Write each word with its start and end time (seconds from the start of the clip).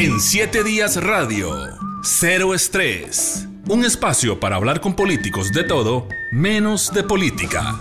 En 0.00 0.20
7 0.20 0.62
días 0.62 0.94
radio, 1.02 1.50
cero 2.04 2.54
estrés. 2.54 3.48
Un 3.68 3.84
espacio 3.84 4.38
para 4.38 4.54
hablar 4.54 4.80
con 4.80 4.94
políticos 4.94 5.50
de 5.50 5.64
todo, 5.64 6.06
menos 6.30 6.92
de 6.94 7.02
política. 7.02 7.80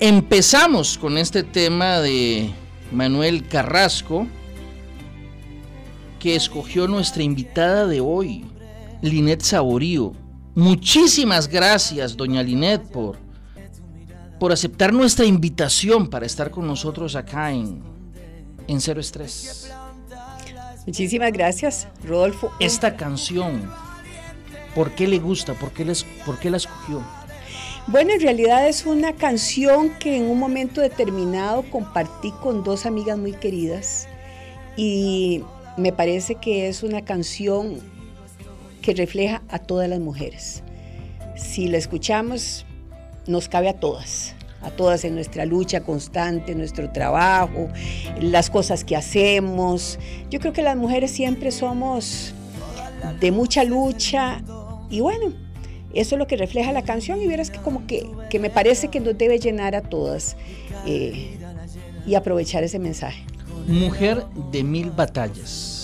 Empezamos 0.00 0.98
con 0.98 1.16
este 1.16 1.44
tema 1.44 2.00
de 2.00 2.50
Manuel 2.90 3.46
Carrasco, 3.46 4.26
que 6.18 6.34
escogió 6.34 6.88
nuestra 6.88 7.22
invitada 7.22 7.86
de 7.86 8.00
hoy, 8.00 8.44
Linet 9.00 9.42
Saborío. 9.42 10.12
Muchísimas 10.58 11.46
gracias, 11.46 12.16
doña 12.16 12.42
Linet, 12.42 12.82
por, 12.82 13.16
por 14.40 14.50
aceptar 14.50 14.92
nuestra 14.92 15.24
invitación 15.24 16.10
para 16.10 16.26
estar 16.26 16.50
con 16.50 16.66
nosotros 16.66 17.14
acá 17.14 17.52
en, 17.52 17.80
en 18.66 18.80
Cero 18.80 19.00
Estrés. 19.00 19.70
Muchísimas 20.84 21.30
gracias, 21.30 21.86
Rodolfo. 22.04 22.50
Esta 22.58 22.96
canción, 22.96 23.70
¿por 24.74 24.90
qué 24.96 25.06
le 25.06 25.20
gusta? 25.20 25.54
¿Por 25.54 25.70
qué, 25.70 25.84
les, 25.84 26.02
por 26.26 26.40
qué 26.40 26.50
la 26.50 26.56
escogió? 26.56 27.04
Bueno, 27.86 28.14
en 28.14 28.20
realidad 28.20 28.66
es 28.66 28.84
una 28.84 29.12
canción 29.12 29.90
que 30.00 30.16
en 30.16 30.24
un 30.24 30.40
momento 30.40 30.80
determinado 30.80 31.62
compartí 31.70 32.32
con 32.42 32.64
dos 32.64 32.84
amigas 32.84 33.16
muy 33.16 33.34
queridas 33.34 34.08
y 34.76 35.44
me 35.76 35.92
parece 35.92 36.34
que 36.34 36.66
es 36.66 36.82
una 36.82 37.04
canción 37.04 37.78
que 38.82 38.94
refleja 38.94 39.42
a 39.48 39.58
todas 39.58 39.88
las 39.88 40.00
mujeres. 40.00 40.62
Si 41.36 41.68
la 41.68 41.78
escuchamos, 41.78 42.66
nos 43.26 43.48
cabe 43.48 43.68
a 43.68 43.74
todas, 43.74 44.34
a 44.62 44.70
todas 44.70 45.04
en 45.04 45.14
nuestra 45.14 45.44
lucha 45.44 45.80
constante, 45.80 46.54
nuestro 46.54 46.90
trabajo, 46.90 47.68
las 48.20 48.50
cosas 48.50 48.84
que 48.84 48.96
hacemos. 48.96 49.98
Yo 50.30 50.40
creo 50.40 50.52
que 50.52 50.62
las 50.62 50.76
mujeres 50.76 51.10
siempre 51.10 51.50
somos 51.50 52.34
de 53.20 53.30
mucha 53.30 53.64
lucha 53.64 54.42
y 54.90 55.00
bueno, 55.00 55.32
eso 55.94 56.14
es 56.14 56.18
lo 56.18 56.26
que 56.26 56.36
refleja 56.36 56.72
la 56.72 56.82
canción 56.82 57.20
y 57.20 57.26
verás 57.26 57.50
que 57.50 57.58
como 57.58 57.86
que, 57.86 58.08
que 58.30 58.38
me 58.38 58.50
parece 58.50 58.88
que 58.88 59.00
nos 59.00 59.16
debe 59.16 59.38
llenar 59.38 59.74
a 59.74 59.82
todas 59.82 60.36
eh, 60.86 61.36
y 62.06 62.14
aprovechar 62.14 62.64
ese 62.64 62.78
mensaje. 62.78 63.22
Mujer 63.66 64.24
de 64.50 64.62
mil 64.62 64.90
batallas. 64.90 65.77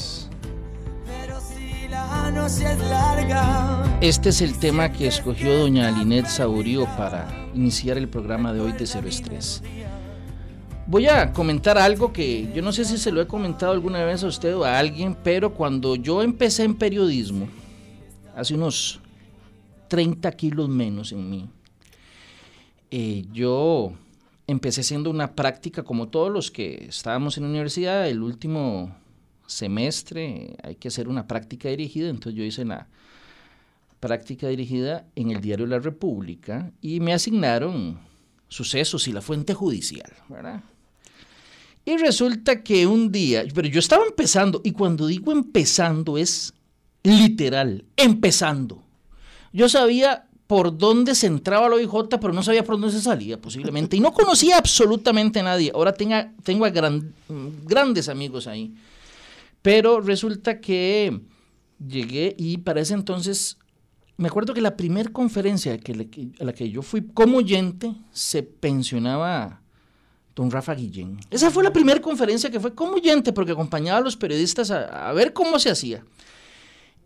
Este 4.03 4.29
es 4.29 4.43
el 4.43 4.59
tema 4.59 4.93
que 4.93 5.07
escogió 5.07 5.61
doña 5.61 5.91
Linet 5.91 6.27
Saborío 6.27 6.85
para 6.95 7.27
iniciar 7.55 7.97
el 7.97 8.07
programa 8.07 8.53
de 8.53 8.61
hoy 8.61 8.73
de 8.73 8.87
Cero 8.87 9.09
Estrés. 9.09 9.63
Voy 10.87 11.07
a 11.07 11.33
comentar 11.33 11.79
algo 11.79 12.13
que 12.13 12.53
yo 12.55 12.61
no 12.61 12.71
sé 12.73 12.85
si 12.85 12.99
se 12.99 13.11
lo 13.13 13.23
he 13.23 13.27
comentado 13.27 13.73
alguna 13.73 14.05
vez 14.05 14.23
a 14.25 14.27
usted 14.27 14.55
o 14.55 14.65
a 14.65 14.79
alguien, 14.79 15.17
pero 15.25 15.55
cuando 15.55 15.97
yo 15.97 16.23
empecé 16.23 16.65
en 16.65 16.75
periodismo, 16.75 17.49
hace 18.37 18.53
unos 18.53 19.01
30 19.89 20.31
kilos 20.33 20.69
menos 20.69 21.13
en 21.13 21.31
mí. 21.31 21.49
Eh, 22.91 23.25
yo 23.33 23.95
empecé 24.47 24.83
haciendo 24.83 25.09
una 25.09 25.35
práctica 25.35 25.83
como 25.83 26.09
todos 26.09 26.31
los 26.31 26.51
que 26.51 26.85
estábamos 26.91 27.39
en 27.39 27.45
la 27.45 27.49
universidad, 27.49 28.07
el 28.07 28.23
último 28.23 28.95
semestre 29.47 30.57
hay 30.63 30.77
que 30.77 30.89
hacer 30.89 31.09
una 31.09 31.27
práctica 31.27 31.69
dirigida, 31.69 32.09
entonces 32.09 32.39
yo 32.39 32.45
hice 32.45 32.65
la 32.65 32.87
práctica 34.01 34.49
dirigida 34.49 35.07
en 35.17 35.31
el 35.31 35.41
diario 35.41 35.67
La 35.67 35.79
República 35.79 36.71
y 36.81 37.01
me 37.01 37.15
asignaron 37.15 37.99
sucesos 38.49 39.09
y 39.09 39.13
la 39.13 39.21
fuente 39.21 39.55
judicial. 39.55 40.13
Y 41.87 41.97
resulta 41.97 42.63
que 42.63 42.87
un 42.87 43.13
día, 43.13 43.45
pero 43.55 43.69
yo 43.69 43.79
estaba 43.79 44.05
empezando, 44.07 44.61
y 44.65 44.73
cuando 44.73 45.07
digo 45.07 45.33
empezando 45.33 46.17
es 46.17 46.55
literal, 47.03 47.85
empezando. 47.97 48.83
Yo 49.53 49.69
sabía 49.69 50.27
por 50.47 50.77
dónde 50.77 51.15
se 51.15 51.27
entraba 51.27 51.69
la 51.69 51.77
OIJ, 51.77 52.09
pero 52.21 52.33
no 52.33 52.43
sabía 52.43 52.65
por 52.65 52.79
dónde 52.79 52.91
se 52.91 53.03
salía, 53.03 53.41
posiblemente. 53.41 53.97
Y 53.97 54.01
no 54.01 54.13
conocía 54.13 54.59
absolutamente 54.59 55.41
a 55.41 55.43
nadie. 55.43 55.73
Ahora 55.75 55.93
tenga, 55.93 56.33
tengo 56.43 56.65
a 56.65 56.71
grandes 56.71 58.09
amigos 58.09 58.47
ahí. 58.47 58.75
Pero 59.65 60.03
resulta 60.03 60.61
que 60.61 61.23
llegué 61.79 62.37
y 62.39 62.59
para 62.59 62.83
ese 62.83 62.93
entonces, 62.93 63.57
me 64.19 64.29
acuerdo 64.29 64.53
que 64.53 64.61
la 64.61 64.77
primera 64.77 65.11
conferencia 65.11 65.79
que 65.79 65.93
a 66.39 66.45
la 66.45 66.53
que 66.53 66.69
yo 66.69 66.83
fui 66.83 67.07
como 67.15 67.39
oyente 67.39 67.95
se 68.13 68.43
pensionaba 68.43 69.63
don 70.37 70.51
Rafa 70.51 70.75
Guillén. 70.75 71.19
Esa 71.31 71.51
fue 71.51 71.65
la 71.65 71.73
primera 71.73 72.03
conferencia 72.03 72.51
que 72.51 72.61
fue 72.61 72.75
como 72.75 72.97
oyente 72.97 73.33
porque 73.33 73.53
acompañaba 73.53 74.01
a 74.01 74.03
los 74.03 74.19
periodistas 74.19 74.71
a, 74.71 75.09
a 75.09 75.13
ver 75.15 75.33
cómo 75.33 75.59
se 75.59 75.71
hacía. 75.71 76.05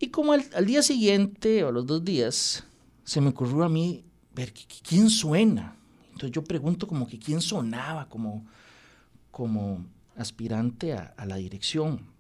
Y 0.00 0.08
como 0.08 0.32
al, 0.32 0.66
día 0.66 0.82
siguiente 0.82 1.62
o 1.62 1.68
a 1.68 1.72
los 1.72 1.86
dos 1.86 2.04
días, 2.04 2.64
se 3.04 3.20
me 3.20 3.28
ocurrió 3.28 3.62
a 3.62 3.68
mí 3.68 4.04
ver 4.34 4.52
quién 4.82 5.10
suena. 5.10 5.76
Entonces 6.06 6.32
yo 6.32 6.42
pregunto 6.42 6.88
como 6.88 7.06
que 7.06 7.18
quién 7.20 7.40
sonaba 7.40 8.08
como, 8.08 8.44
como 9.30 9.84
aspirante 10.16 10.94
a, 10.94 11.14
la 11.24 11.36
dirección. 11.36 12.17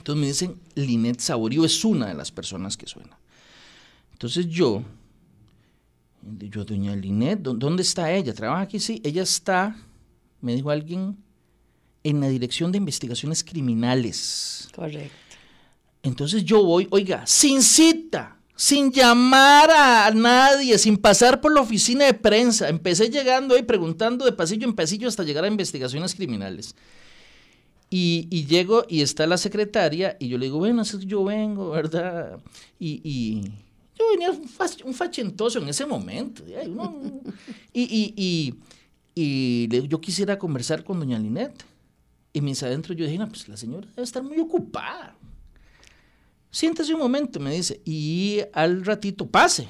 Entonces 0.00 0.20
me 0.20 0.26
dicen, 0.28 0.56
Linet 0.76 1.20
Saborío 1.20 1.62
es 1.62 1.84
una 1.84 2.06
de 2.06 2.14
las 2.14 2.32
personas 2.32 2.74
que 2.78 2.86
suena. 2.86 3.18
Entonces 4.12 4.48
yo, 4.48 4.82
yo, 6.22 6.64
doña 6.64 6.96
Linet, 6.96 7.40
¿dónde 7.40 7.82
está 7.82 8.10
ella? 8.10 8.32
¿Trabaja 8.32 8.62
aquí? 8.62 8.80
Sí, 8.80 9.02
ella 9.04 9.22
está, 9.22 9.76
me 10.40 10.54
dijo 10.54 10.70
alguien, 10.70 11.18
en 12.02 12.18
la 12.18 12.30
Dirección 12.30 12.72
de 12.72 12.78
Investigaciones 12.78 13.44
Criminales. 13.44 14.70
Correcto. 14.74 15.14
Entonces 16.02 16.46
yo 16.46 16.64
voy, 16.64 16.88
oiga, 16.90 17.26
sin 17.26 17.60
cita, 17.60 18.38
sin 18.56 18.90
llamar 18.90 19.70
a 19.70 20.10
nadie, 20.12 20.78
sin 20.78 20.96
pasar 20.96 21.42
por 21.42 21.52
la 21.52 21.60
oficina 21.60 22.06
de 22.06 22.14
prensa. 22.14 22.70
Empecé 22.70 23.10
llegando 23.10 23.54
ahí 23.54 23.64
preguntando 23.64 24.24
de 24.24 24.32
pasillo 24.32 24.66
en 24.66 24.74
pasillo 24.74 25.08
hasta 25.08 25.24
llegar 25.24 25.44
a 25.44 25.48
investigaciones 25.48 26.14
criminales. 26.14 26.74
Y, 27.92 28.46
llego 28.46 28.84
y 28.88 29.02
está 29.02 29.26
la 29.26 29.36
secretaria 29.36 30.16
y 30.20 30.28
yo 30.28 30.38
le 30.38 30.46
digo, 30.46 30.58
bueno, 30.58 30.84
yo 30.84 31.24
vengo, 31.24 31.70
¿verdad? 31.70 32.38
Y, 32.78 33.42
yo 33.98 34.04
venía 34.12 34.30
un, 34.30 34.94
fachentoso 34.94 35.58
en 35.58 35.68
ese 35.68 35.84
momento. 35.84 36.44
y, 37.74 38.54
y, 39.16 39.88
yo 39.88 40.00
quisiera 40.00 40.38
conversar 40.38 40.84
con 40.84 41.00
doña 41.00 41.18
Linet. 41.18 41.64
Y 42.32 42.40
mis 42.40 42.62
adentro 42.62 42.94
yo 42.94 43.04
dije, 43.04 43.18
no, 43.18 43.28
pues 43.28 43.48
la 43.48 43.56
señora 43.56 43.88
debe 43.88 44.02
estar 44.02 44.22
muy 44.22 44.38
ocupada 44.38 45.16
siéntese 46.50 46.92
un 46.92 47.00
momento, 47.00 47.40
me 47.40 47.52
dice, 47.52 47.80
y 47.84 48.40
al 48.52 48.84
ratito 48.84 49.26
pase. 49.26 49.68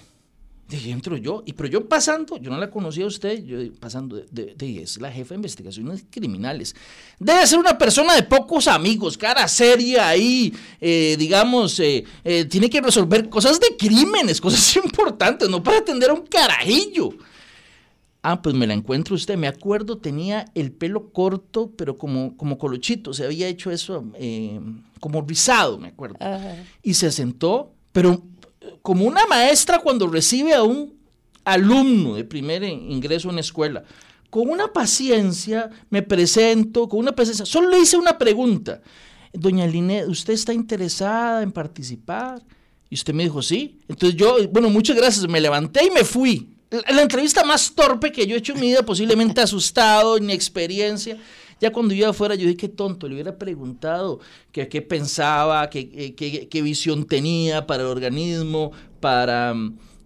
Entro 0.73 1.17
yo, 1.17 1.43
y 1.45 1.53
pero 1.53 1.69
yo 1.69 1.89
pasando, 1.89 2.37
yo 2.39 2.51
no 2.51 2.59
la 2.59 2.71
conocía 2.71 3.05
a 3.05 3.09
usted, 3.09 3.45
yo 3.45 3.59
pasando, 3.81 4.17
de, 4.31 4.55
de, 4.55 4.83
es 4.83 5.01
la 5.01 5.11
jefa 5.11 5.31
de 5.31 5.37
investigaciones 5.37 6.05
criminales. 6.11 6.75
Debe 7.19 7.47
ser 7.47 7.59
una 7.59 7.77
persona 7.77 8.15
de 8.15 8.23
pocos 8.23 8.69
amigos, 8.69 9.19
cara 9.19 9.49
seria 9.49 10.09
ahí, 10.09 10.53
eh, 10.81 11.17
digamos, 11.19 11.79
eh, 11.81 12.05
eh, 12.25 12.45
tiene 12.45 12.71
que 12.71 12.81
resolver 12.81 13.29
cosas 13.29 13.59
de 13.59 13.77
crímenes, 13.77 14.41
cosas 14.41 14.77
importantes, 14.85 15.49
no 15.49 15.63
para 15.63 15.79
atender 15.79 16.11
a 16.11 16.15
un 16.15 16.27
carajillo. 16.27 17.11
Ah, 18.23 18.43
pues 18.43 18.55
me 18.55 18.67
la 18.67 18.75
encuentro 18.75 19.15
usted. 19.15 19.39
Me 19.39 19.49
acuerdo, 19.49 19.99
tenía 19.99 20.45
el 20.55 20.73
pelo 20.73 21.11
corto, 21.11 21.71
pero 21.77 21.97
como, 21.97 22.37
como 22.37 22.59
colochito. 22.59 23.15
Se 23.15 23.25
había 23.25 23.49
hecho 23.49 23.71
eso 23.71 24.05
eh, 24.15 24.61
como 25.01 25.23
rizado, 25.23 25.79
me 25.79 25.89
acuerdo. 25.89 26.17
Y 26.83 26.95
se 26.95 27.11
sentó, 27.13 27.73
pero 27.93 28.23
como 28.83 29.05
una 29.05 29.27
maestra 29.27 29.79
cuando 29.79 30.07
recibe 30.07 30.55
a 30.55 30.63
un 30.63 30.99
alumno 31.45 32.15
de 32.15 32.25
primer 32.25 32.63
ingreso 32.63 33.31
en 33.31 33.39
escuela. 33.39 33.85
Con 34.29 34.49
una 34.49 34.73
paciencia, 34.73 35.71
me 35.89 36.03
presento, 36.03 36.89
con 36.89 37.01
una 37.01 37.13
paciencia. 37.13 37.45
Solo 37.45 37.69
le 37.69 37.81
hice 37.81 37.97
una 37.97 38.17
pregunta. 38.19 38.81
Doña 39.33 39.67
Linet, 39.67 40.09
¿usted 40.09 40.35
está 40.35 40.53
interesada 40.53 41.43
en 41.43 41.53
participar? 41.53 42.43
Y 42.89 42.95
usted 42.95 43.15
me 43.15 43.25
dijo, 43.25 43.43
sí. 43.43 43.81
Entonces 43.89 44.17
yo, 44.17 44.37
bueno, 44.51 44.71
muchas 44.71 44.97
gracias. 44.97 45.27
Me 45.29 45.41
levanté 45.41 45.87
y 45.87 45.91
me 45.91 46.05
fui 46.05 46.57
la 46.71 47.03
entrevista 47.03 47.45
más 47.45 47.75
torpe 47.75 48.13
que 48.13 48.27
yo 48.27 48.37
he 48.37 48.39
hecho 48.39 48.53
en 48.53 48.61
mi 48.61 48.69
vida, 48.69 48.85
posiblemente 48.85 49.41
asustado, 49.41 50.17
experiencia. 50.19 51.19
Ya 51.61 51.73
cuando 51.73 51.95
iba 51.95 52.09
afuera, 52.09 52.35
yo 52.35 52.43
dije, 52.43 52.57
qué 52.57 52.69
tonto, 52.69 53.07
le 53.07 53.15
hubiera 53.15 53.39
preguntado 53.39 54.21
qué, 54.53 54.67
pensaba, 54.83 55.69
qué, 55.71 56.15
qué, 56.15 56.63
visión 56.63 57.05
tenía 57.05 57.67
para 57.67 57.83
el 57.83 57.89
organismo, 57.89 58.73
para, 59.01 59.55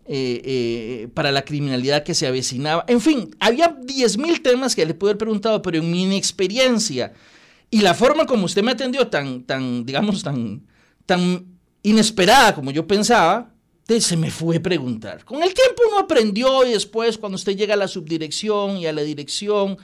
eh, 0.07 0.43
eh, 0.45 1.09
para 1.15 1.31
la 1.31 1.43
criminalidad 1.43 2.03
que 2.03 2.15
se 2.15 2.27
avecinaba. 2.27 2.85
En 2.89 3.01
fin, 3.01 3.31
había 3.39 3.77
10.000 3.77 4.43
temas 4.43 4.75
que 4.75 4.85
le 4.85 4.95
pude 4.95 5.11
haber 5.11 5.19
preguntado, 5.19 5.63
pero 5.63 5.79
en 5.79 5.91
mi 5.91 6.03
inexperiencia 6.03 7.13
y 7.75 7.81
la 7.81 7.93
forma 7.93 8.25
como 8.25 8.45
usted 8.45 8.63
me 8.63 8.71
atendió 8.71 9.09
tan, 9.09 9.43
tan 9.43 9.85
digamos, 9.85 10.23
tan, 10.23 10.63
tan 11.07 11.45
inesperada 11.83 12.55
como 12.55 12.71
yo 12.71 12.87
pensaba, 12.87 13.53
se 13.99 14.17
me 14.17 14.31
fue 14.31 14.61
preguntar. 14.61 15.25
Con 15.25 15.43
el 15.43 15.53
tiempo 15.53 15.83
uno 15.89 15.99
aprendió 15.99 16.65
y 16.65 16.71
después 16.71 17.19
cuando 17.19 17.35
usted 17.35 17.57
llega 17.57 17.75
a 17.75 17.77
la 17.77 17.89
subdirección 17.89 18.77
y 18.77 18.87
a 18.87 18.93
la 18.93 19.03
dirección, 19.03 19.77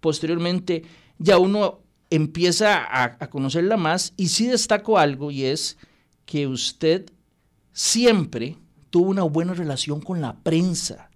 posteriormente 0.00 0.82
ya 1.18 1.38
uno 1.38 1.80
empieza 2.10 2.84
a, 2.84 3.16
a 3.18 3.30
conocerla 3.30 3.76
más 3.76 4.12
y 4.16 4.28
sí 4.28 4.46
destaco 4.46 4.98
algo 4.98 5.30
y 5.30 5.44
es 5.44 5.76
que 6.24 6.46
usted 6.46 7.10
siempre 7.72 8.56
tuvo 8.90 9.10
una 9.10 9.22
buena 9.22 9.54
relación 9.54 10.00
con 10.00 10.20
la 10.20 10.36
prensa. 10.36 11.10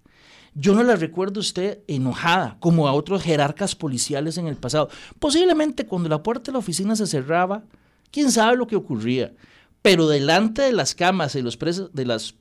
Yo 0.53 0.75
no 0.75 0.83
la 0.83 0.95
recuerdo 0.97 1.39
usted 1.39 1.79
enojada, 1.87 2.57
como 2.59 2.87
a 2.87 2.93
otros 2.93 3.23
jerarcas 3.23 3.75
policiales 3.75 4.37
en 4.37 4.47
el 4.47 4.57
pasado. 4.57 4.89
Posiblemente 5.17 5.85
cuando 5.85 6.09
la 6.09 6.23
puerta 6.23 6.51
de 6.51 6.53
la 6.53 6.59
oficina 6.59 6.95
se 6.95 7.07
cerraba, 7.07 7.63
quién 8.11 8.31
sabe 8.31 8.57
lo 8.57 8.67
que 8.67 8.75
ocurría. 8.75 9.33
Pero 9.81 10.07
delante 10.07 10.61
de 10.61 10.73
las 10.73 10.93
camas 10.93 11.35
y 11.35 11.41
los 11.41 11.57
presos, 11.57 11.89
de 11.93 12.05
las 12.05 12.35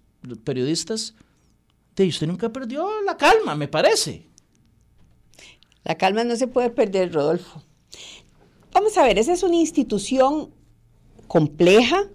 periodistas, 0.45 1.15
usted 2.09 2.27
nunca 2.27 2.49
perdió 2.51 2.89
la 3.05 3.17
calma, 3.17 3.55
me 3.55 3.69
parece. 3.69 4.27
La 5.91 5.99
calma 5.99 6.23
no 6.23 6.37
se 6.37 6.47
puede 6.47 6.71
perder, 6.71 7.13
Rodolfo. 7.13 7.65
Vamos 8.73 8.97
a 8.97 9.03
ver, 9.03 9.19
esa 9.19 9.33
es 9.33 9.43
una 9.43 9.57
institución 9.57 10.55
compleja, 11.27 12.09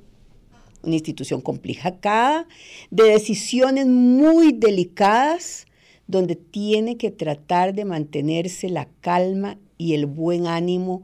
una 0.81 0.93
institución 0.93 1.41
complicada, 1.41 2.47
de 2.89 3.03
decisiones 3.03 3.85
muy 3.85 4.53
delicadas, 4.53 5.65
donde 6.07 6.37
tiene 6.37 6.95
que 6.95 7.11
tratar 7.11 7.73
de 7.73 7.83
mantenerse 7.83 8.69
la 8.69 8.87
calma 9.01 9.57
y 9.77 9.93
el 9.93 10.05
buen 10.05 10.47
ánimo 10.47 11.03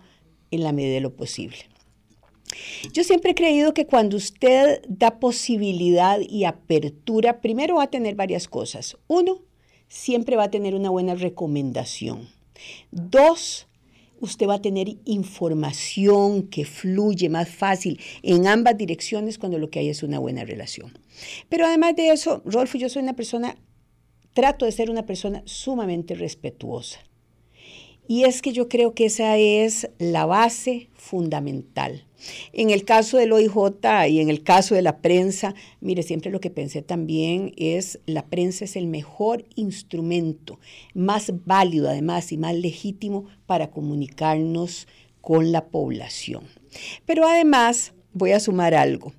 en 0.49 0.63
la 0.63 0.71
medida 0.71 0.93
de 0.93 1.01
lo 1.01 1.13
posible. 1.13 1.57
Yo 2.93 3.03
siempre 3.03 3.31
he 3.31 3.35
creído 3.35 3.73
que 3.73 3.85
cuando 3.85 4.15
usted 4.15 4.81
da 4.87 5.19
posibilidad 5.19 6.21
y 6.21 6.45
apertura, 6.45 7.41
primero 7.41 7.75
va 7.75 7.83
a 7.83 7.91
tener 7.91 8.15
varias 8.15 8.47
cosas. 8.47 8.95
Uno, 9.09 9.41
siempre 9.89 10.37
va 10.37 10.45
a 10.45 10.51
tener 10.51 10.73
una 10.73 10.89
buena 10.89 11.15
recomendación. 11.15 12.29
Dos, 12.91 13.67
usted 14.19 14.47
va 14.47 14.55
a 14.55 14.61
tener 14.61 14.97
información 15.05 16.43
que 16.43 16.65
fluye 16.65 17.29
más 17.29 17.49
fácil 17.49 17.99
en 18.21 18.47
ambas 18.47 18.77
direcciones 18.77 19.37
cuando 19.37 19.57
lo 19.57 19.69
que 19.69 19.79
hay 19.79 19.89
es 19.89 20.03
una 20.03 20.19
buena 20.19 20.45
relación. 20.45 20.97
Pero 21.49 21.65
además 21.65 21.95
de 21.95 22.09
eso, 22.09 22.41
Rolfo, 22.45 22.77
yo 22.77 22.89
soy 22.89 23.01
una 23.03 23.15
persona, 23.15 23.57
trato 24.33 24.65
de 24.65 24.71
ser 24.71 24.89
una 24.89 25.05
persona 25.05 25.41
sumamente 25.45 26.15
respetuosa. 26.15 26.99
Y 28.07 28.23
es 28.25 28.41
que 28.41 28.51
yo 28.51 28.67
creo 28.67 28.93
que 28.93 29.05
esa 29.05 29.37
es 29.37 29.89
la 29.97 30.25
base 30.25 30.89
fundamental. 30.95 32.05
En 32.53 32.69
el 32.69 32.85
caso 32.85 33.17
del 33.17 33.33
OIJ 33.33 33.55
y 34.09 34.19
en 34.19 34.29
el 34.29 34.43
caso 34.43 34.75
de 34.75 34.81
la 34.81 34.97
prensa, 34.97 35.55
mire, 35.79 36.03
siempre 36.03 36.31
lo 36.31 36.39
que 36.39 36.49
pensé 36.49 36.81
también 36.81 37.53
es 37.57 37.99
la 38.05 38.25
prensa 38.25 38.65
es 38.65 38.75
el 38.75 38.87
mejor 38.87 39.45
instrumento, 39.55 40.59
más 40.93 41.31
válido 41.45 41.89
además 41.89 42.31
y 42.31 42.37
más 42.37 42.55
legítimo 42.55 43.25
para 43.45 43.71
comunicarnos 43.71 44.87
con 45.21 45.51
la 45.51 45.65
población. 45.67 46.43
Pero 47.05 47.27
además, 47.27 47.93
voy 48.13 48.31
a 48.31 48.39
sumar 48.39 48.73
algo. 48.73 49.13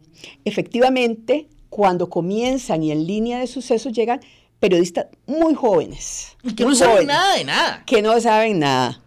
Efectivamente, 0.44 1.48
cuando 1.68 2.10
comienzan 2.10 2.82
y 2.82 2.92
en 2.92 3.06
línea 3.06 3.38
de 3.38 3.46
sucesos 3.46 3.92
llegan 3.92 4.20
periodistas 4.60 5.06
muy 5.26 5.54
jóvenes. 5.54 6.36
que 6.56 6.64
no 6.64 6.74
saben 6.74 7.06
nada 7.06 7.36
de 7.36 7.44
nada. 7.44 7.82
Que 7.86 8.02
no 8.02 8.20
saben 8.20 8.58
nada. 8.60 9.02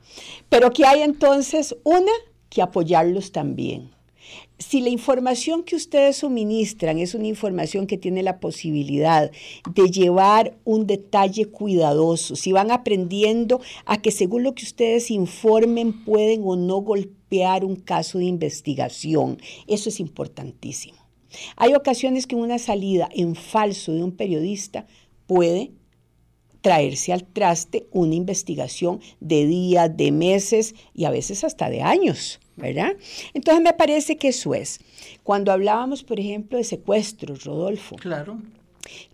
Pero 0.50 0.72
que 0.72 0.86
hay 0.86 1.02
entonces 1.02 1.76
una 1.84 2.12
que 2.56 2.62
apoyarlos 2.62 3.34
también. 3.34 3.92
Si 4.58 4.80
la 4.80 4.90
información 4.90 5.64
que 5.64 5.76
ustedes 5.76 6.16
suministran 6.16 6.98
es 7.00 7.14
una 7.14 7.28
información 7.28 7.86
que 7.86 7.98
tiene 7.98 8.24
la 8.24 8.40
posibilidad 8.40 9.30
de 9.70 9.92
llevar 9.92 10.58
un 10.64 10.88
detalle 10.88 11.48
cuidadoso, 11.48 12.38
si 12.38 12.54
van 12.54 12.72
aprendiendo 12.72 13.60
a 13.86 14.02
que 14.02 14.10
según 14.10 14.44
lo 14.44 14.56
que 14.56 14.64
ustedes 14.64 15.12
informen 15.12 16.06
pueden 16.06 16.44
o 16.46 16.56
no 16.56 16.78
golpear 16.78 17.66
un 17.66 17.76
caso 17.76 18.20
de 18.20 18.26
investigación, 18.26 19.38
eso 19.68 19.90
es 19.90 20.00
importantísimo. 20.00 20.98
Hay 21.58 21.74
ocasiones 21.74 22.26
que 22.26 22.38
una 22.38 22.58
salida 22.58 23.10
en 23.14 23.36
falso 23.36 23.92
de 23.92 24.02
un 24.02 24.14
periodista 24.14 24.88
puede 25.28 25.74
traerse 26.66 27.14
al 27.14 27.26
traste 27.26 27.86
una 27.92 28.16
investigación 28.16 29.00
de 29.20 29.46
días, 29.46 29.96
de 29.96 30.12
meses 30.12 30.74
y 30.96 31.06
a 31.06 31.12
veces 31.12 31.44
hasta 31.44 31.70
de 31.70 31.84
años, 31.84 32.40
¿verdad? 32.58 32.96
Entonces 33.34 33.64
me 33.64 33.74
parece 33.74 34.18
que 34.18 34.30
eso 34.30 34.54
es. 34.54 34.80
Cuando 35.24 35.52
hablábamos, 35.52 36.04
por 36.04 36.20
ejemplo, 36.20 36.58
de 36.58 36.64
secuestros, 36.64 37.44
Rodolfo. 37.44 37.96
Claro. 37.98 38.40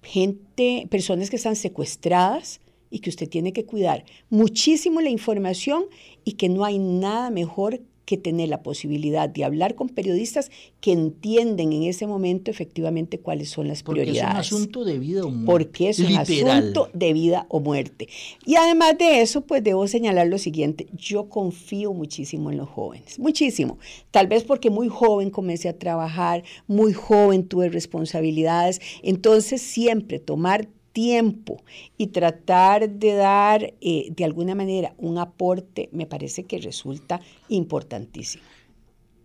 Gente, 0.04 0.88
personas 0.90 1.30
que 1.30 1.38
están 1.38 1.56
secuestradas 1.56 2.60
y 2.90 3.00
que 3.00 3.10
usted 3.10 3.30
tiene 3.30 3.54
que 3.54 3.66
cuidar 3.66 4.04
muchísimo 4.30 5.02
la 5.02 5.10
información 5.10 5.86
y 6.26 6.34
que 6.34 6.50
no 6.50 6.66
hay 6.66 6.78
nada 6.78 7.30
mejor 7.32 7.80
que 8.06 8.18
tener 8.18 8.50
la 8.50 8.64
posibilidad 8.64 9.30
de 9.30 9.44
hablar 9.44 9.76
con 9.76 9.90
periodistas 9.90 10.52
que 10.80 10.92
entienden 10.92 11.72
en 11.74 11.84
ese 11.84 12.08
momento 12.08 12.52
efectivamente 12.52 13.20
cuáles 13.20 13.50
son 13.50 13.68
las 13.68 13.84
prioridades. 13.84 14.22
Porque 14.24 14.40
es 14.40 14.52
un 14.52 14.58
asunto 14.58 14.86
de 14.86 15.00
vida 15.00 15.24
o 15.24 15.30
muerte. 15.30 15.46
Porque 15.46 15.90
es 15.90 16.00
un 16.00 16.18
asunto 16.18 16.90
de 16.94 17.14
vida 17.14 17.46
o 17.50 17.60
muerte. 17.60 18.10
Y 18.46 18.56
además 18.56 18.98
de 18.98 19.22
eso, 19.22 19.42
pues 19.42 19.64
debo 19.64 19.88
señalar 19.88 20.28
lo 20.28 20.38
siguiente, 20.38 20.88
yo 20.94 21.30
confío 21.30 21.94
muchísimo 21.94 22.52
en 22.52 22.58
los 22.58 22.70
jóvenes, 22.70 23.20
muchísimo. 23.20 23.78
Tal 24.10 24.28
vez 24.28 24.44
porque 24.44 24.70
muy 24.70 24.88
joven 24.88 25.30
comencé 25.30 25.70
a 25.70 25.78
trabajar, 25.78 26.44
muy 26.68 26.94
joven 26.94 27.48
tuve 27.48 27.70
responsabilidades, 27.70 28.82
entonces 29.04 29.62
siempre 29.62 30.20
tomar 30.20 30.68
tiempo 30.94 31.64
y 31.98 32.08
tratar 32.08 32.90
de 32.90 33.14
dar 33.14 33.74
eh, 33.82 34.08
de 34.10 34.26
alguna 34.26 34.56
manera 34.56 34.94
un 34.98 35.18
aporte 35.18 35.90
me 35.92 36.06
parece 36.06 36.44
que 36.44 36.60
resulta 36.60 37.22
importantísimo. 37.50 38.44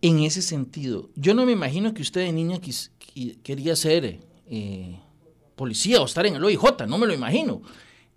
En 0.02 0.20
ese 0.20 0.42
sentido, 0.42 1.10
yo 1.16 1.34
no 1.34 1.46
me 1.46 1.52
imagino 1.52 1.94
que 1.94 2.02
usted 2.02 2.22
de 2.22 2.32
niña 2.32 2.60
quería 3.42 3.74
ser 3.76 4.20
eh, 4.48 5.00
policía 5.56 6.00
o 6.00 6.04
estar 6.04 6.26
en 6.26 6.36
el 6.36 6.44
OIJ, 6.44 6.86
no 6.86 6.98
me 6.98 7.06
lo 7.06 7.14
imagino. 7.14 7.62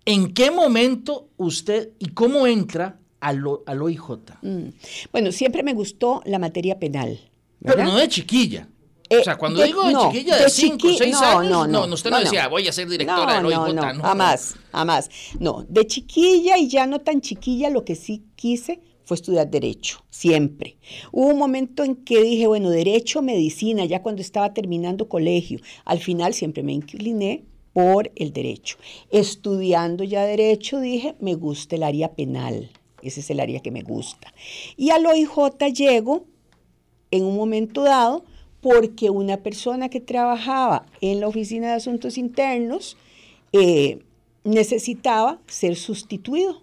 ¿En 0.04 0.32
qué 0.32 0.50
momento 0.50 1.28
usted 1.36 1.90
y 1.98 2.10
cómo 2.10 2.46
entra 2.46 3.00
al, 3.20 3.42
al 3.66 3.82
OIJ? 3.82 4.10
Mm. 4.42 4.68
Bueno, 5.12 5.32
siempre 5.32 5.62
me 5.62 5.74
gustó 5.74 6.22
la 6.24 6.38
materia 6.38 6.78
penal. 6.78 7.18
Pero 7.62 7.84
no 7.84 7.96
de 7.96 8.08
chiquilla. 8.08 8.68
Eh, 9.10 9.18
o 9.18 9.24
sea, 9.24 9.36
cuando 9.36 9.60
digo 9.64 9.82
de 9.82 9.92
chiquilla 9.92 10.36
de 10.36 10.48
5 10.48 10.86
o 10.86 10.92
6 10.92 11.16
años, 11.16 11.50
no, 11.50 11.66
no, 11.66 11.92
usted 11.92 12.10
no, 12.10 12.20
decía, 12.20 12.46
voy 12.46 12.68
a 12.68 12.72
ser 12.72 12.88
directora 12.88 13.34
del 13.34 13.46
OIJ. 13.46 13.74
No, 13.74 13.92
no, 13.92 14.02
jamás, 14.02 14.54
jamás. 14.70 15.10
No, 15.40 15.66
de 15.68 15.84
chiquilla 15.84 16.56
y 16.56 16.68
ya 16.68 16.86
no 16.86 17.00
tan 17.00 17.20
chiquilla, 17.20 17.70
lo 17.70 17.84
que 17.84 17.96
sí 17.96 18.22
quise 18.36 18.80
fue 19.04 19.16
estudiar 19.16 19.50
Derecho, 19.50 20.04
siempre. 20.10 20.76
Hubo 21.10 21.26
un 21.26 21.38
momento 21.38 21.82
en 21.82 21.96
que 21.96 22.22
dije, 22.22 22.46
bueno, 22.46 22.70
Derecho, 22.70 23.20
Medicina, 23.20 23.84
ya 23.84 24.00
cuando 24.00 24.22
estaba 24.22 24.54
terminando 24.54 25.08
colegio. 25.08 25.58
Al 25.84 25.98
final 25.98 26.32
siempre 26.32 26.62
me 26.62 26.72
incliné 26.72 27.42
por 27.72 28.12
el 28.14 28.32
Derecho. 28.32 28.76
Estudiando 29.10 30.04
ya 30.04 30.22
Derecho, 30.22 30.78
dije, 30.78 31.16
me 31.18 31.34
gusta 31.34 31.74
el 31.74 31.82
área 31.82 32.14
penal. 32.14 32.70
Ese 33.02 33.18
es 33.18 33.30
el 33.30 33.40
área 33.40 33.58
que 33.58 33.72
me 33.72 33.82
gusta. 33.82 34.32
Y 34.76 34.90
al 34.90 35.04
OIJ 35.04 35.72
llego 35.74 36.26
en 37.10 37.24
un 37.24 37.34
momento 37.34 37.82
dado 37.82 38.24
porque 38.60 39.10
una 39.10 39.38
persona 39.38 39.88
que 39.88 40.00
trabajaba 40.00 40.86
en 41.00 41.20
la 41.20 41.28
Oficina 41.28 41.68
de 41.68 41.74
Asuntos 41.74 42.18
Internos 42.18 42.96
eh, 43.52 44.00
necesitaba 44.44 45.40
ser 45.46 45.76
sustituido 45.76 46.62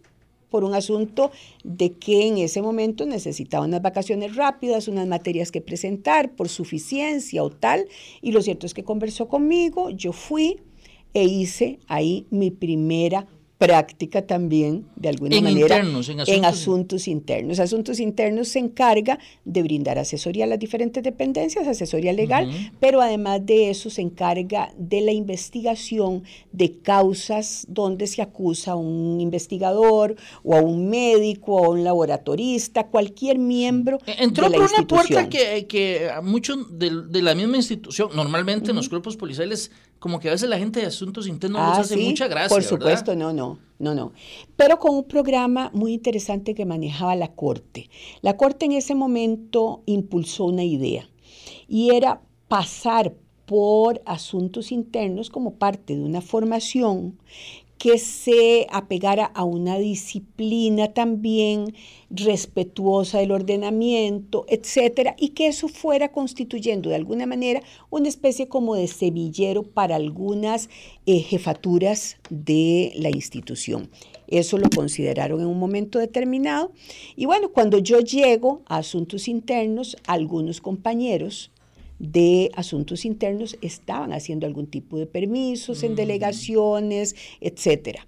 por 0.50 0.63
un 0.63 0.74
asunto 0.74 1.32
de 1.63 1.92
que 1.92 2.27
en 2.27 2.38
ese 2.38 2.62
momento 2.62 3.06
necesitaba 3.06 3.66
unas 3.66 3.82
vacaciones 3.82 4.36
rápidas, 4.36 4.88
unas 4.88 5.08
materias 5.08 5.51
que 5.51 5.62
presentar 5.62 6.32
por 6.32 6.50
suficiencia 6.50 7.44
o 7.44 7.50
tal, 7.50 7.88
y 8.22 8.32
lo 8.32 8.42
cierto 8.42 8.66
es 8.66 8.74
que 8.74 8.84
conversó 8.84 9.27
conmigo, 9.27 9.89
yo 9.89 10.13
fui 10.13 10.60
e 11.13 11.24
hice 11.24 11.80
ahí 11.88 12.25
mi 12.30 12.51
primera 12.51 13.27
práctica 13.58 14.22
también, 14.22 14.86
de 14.96 15.10
alguna 15.10 15.42
manera, 15.42 15.78
en, 15.78 16.46
asuntos. 16.46 17.08
internos. 17.08 17.60
Asuntos 17.60 18.00
internos 18.00 18.50
se 18.50 18.60
encarga 18.60 19.18
de 19.46 19.64
brindar 19.64 19.98
asesoría 19.98 20.44
a 20.44 20.48
las 20.48 20.60
diferentes 20.60 21.04
dependencias, 21.04 21.68
asesoría 21.68 22.14
legal, 22.14 22.50
pero 22.80 23.02
además 23.02 23.46
de 23.46 23.72
eso 23.72 23.90
se 23.90 24.02
encarga 24.02 24.72
de 24.78 25.02
la 25.02 25.12
investigación 25.12 26.24
de 26.52 26.78
causas 26.82 27.66
donde 27.68 28.06
se 28.06 28.22
acusa 28.22 28.74
a 28.74 28.76
un 28.76 29.20
investigador 29.20 30.16
o 30.44 30.56
a 30.56 30.62
un 30.62 30.90
médico 30.90 31.56
o 31.56 31.66
a 31.66 31.70
un 31.70 31.84
laboratorista, 31.84 32.88
cualquier 32.88 33.40
miembro 33.40 34.00
e, 34.06 34.24
Entró 34.24 34.52
por 34.52 34.62
una 34.62 34.88
puerta 34.88 35.30
que, 35.30 35.66
que 35.68 36.10
muchos 36.22 36.78
de, 36.78 36.92
la 37.22 37.34
misma 37.34 37.58
institución, 37.58 38.10
normalmente 38.16 38.70
en 38.70 38.76
los 38.76 38.88
cuerpos 38.88 39.18
policiales 39.18 39.72
como 40.00 40.20
que 40.20 40.28
a 40.30 40.32
veces 40.32 40.48
la 40.48 40.60
gente 40.60 40.80
de 40.80 40.86
asuntos 40.86 41.28
internos 41.28 41.62
nos 41.62 41.78
ah, 41.78 41.82
hace 41.82 41.98
mucha 41.98 42.28
gracia. 42.28 42.50
Por 42.50 42.64
supuesto, 42.64 43.16
no, 43.16 43.34
no, 43.34 43.47
no, 43.80 43.94
no. 43.94 44.13
Pero 44.56 44.80
con 44.80 44.96
un 44.96 45.04
programa 45.04 45.70
muy 45.74 45.94
interesante 45.94 46.56
que 46.56 46.66
manejaba 46.66 47.16
la 47.16 47.34
Corte. 47.34 47.89
La 48.22 48.36
Corte 48.36 48.66
en 48.66 48.72
ese 48.72 48.96
momento 48.96 49.84
impulsó 49.86 50.46
una 50.46 50.63
idea 50.63 51.10
y 51.68 51.92
era 51.92 52.22
pasar 52.48 53.13
por 53.46 54.01
asuntos 54.06 54.72
internos 54.72 55.30
como 55.30 55.56
parte 55.56 55.96
de 55.96 56.04
una 56.04 56.22
formación 56.22 57.18
que 57.77 57.98
se 57.98 58.67
apegara 58.69 59.25
a 59.25 59.43
una 59.43 59.77
disciplina 59.77 60.93
también 60.93 61.74
respetuosa 62.10 63.19
del 63.19 63.31
ordenamiento, 63.31 64.46
etcétera, 64.48 65.15
y 65.17 65.29
que 65.29 65.48
eso 65.48 65.67
fuera 65.67 66.12
constituyendo 66.12 66.89
de 66.89 66.96
alguna 66.96 67.25
manera 67.25 67.62
una 67.89 68.07
especie 68.07 68.48
como 68.48 68.75
de 68.75 68.88
semillero 68.88 69.63
para 69.63 69.96
algunas 69.96 70.69
eh, 71.05 71.19
jefaturas 71.19 72.17
de 72.29 72.93
la 72.96 73.10
institución. 73.10 73.89
Eso 74.27 74.57
lo 74.57 74.69
consideraron 74.69 75.39
en 75.39 75.48
un 75.48 75.60
momento 75.60 76.00
determinado. 76.00 76.72
Y 77.15 77.25
bueno, 77.25 77.51
cuando 77.51 77.77
yo 77.77 78.00
llego 78.00 78.62
a 78.65 78.77
asuntos 78.77 79.27
internos, 79.27 79.96
algunos 80.05 80.60
compañeros 80.62 81.51
de 82.00 82.51
asuntos 82.56 83.06
internos 83.06 83.58
estaban 83.62 84.13
haciendo 84.13 84.46
algún 84.46 84.68
tipo 84.68 84.98
de 84.98 85.08
permisos 85.08 85.84
en 85.84 85.94
mm. 85.94 85.96
delegaciones, 85.96 87.16
etcétera. 87.42 88.08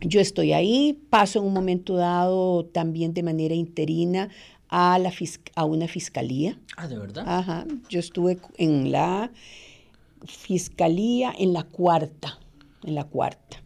Yo 0.00 0.20
estoy 0.20 0.52
ahí, 0.52 0.98
paso 1.10 1.38
en 1.38 1.46
un 1.46 1.52
momento 1.52 1.96
dado 1.96 2.66
también 2.66 3.14
de 3.14 3.22
manera 3.22 3.54
interina 3.54 4.28
a, 4.68 4.98
la 4.98 5.12
a 5.54 5.64
una 5.64 5.88
fiscalía. 5.88 6.58
Ah, 6.76 6.88
¿de 6.88 6.98
verdad? 6.98 7.24
Ajá, 7.26 7.66
yo 7.88 8.00
estuve 8.00 8.38
en 8.58 8.90
la 8.90 9.30
fiscalía, 10.26 11.32
en 11.38 11.52
la 11.52 11.62
cuarta, 11.62 12.38
en 12.84 12.94
la 12.94 13.04
cuarta. 13.04 13.62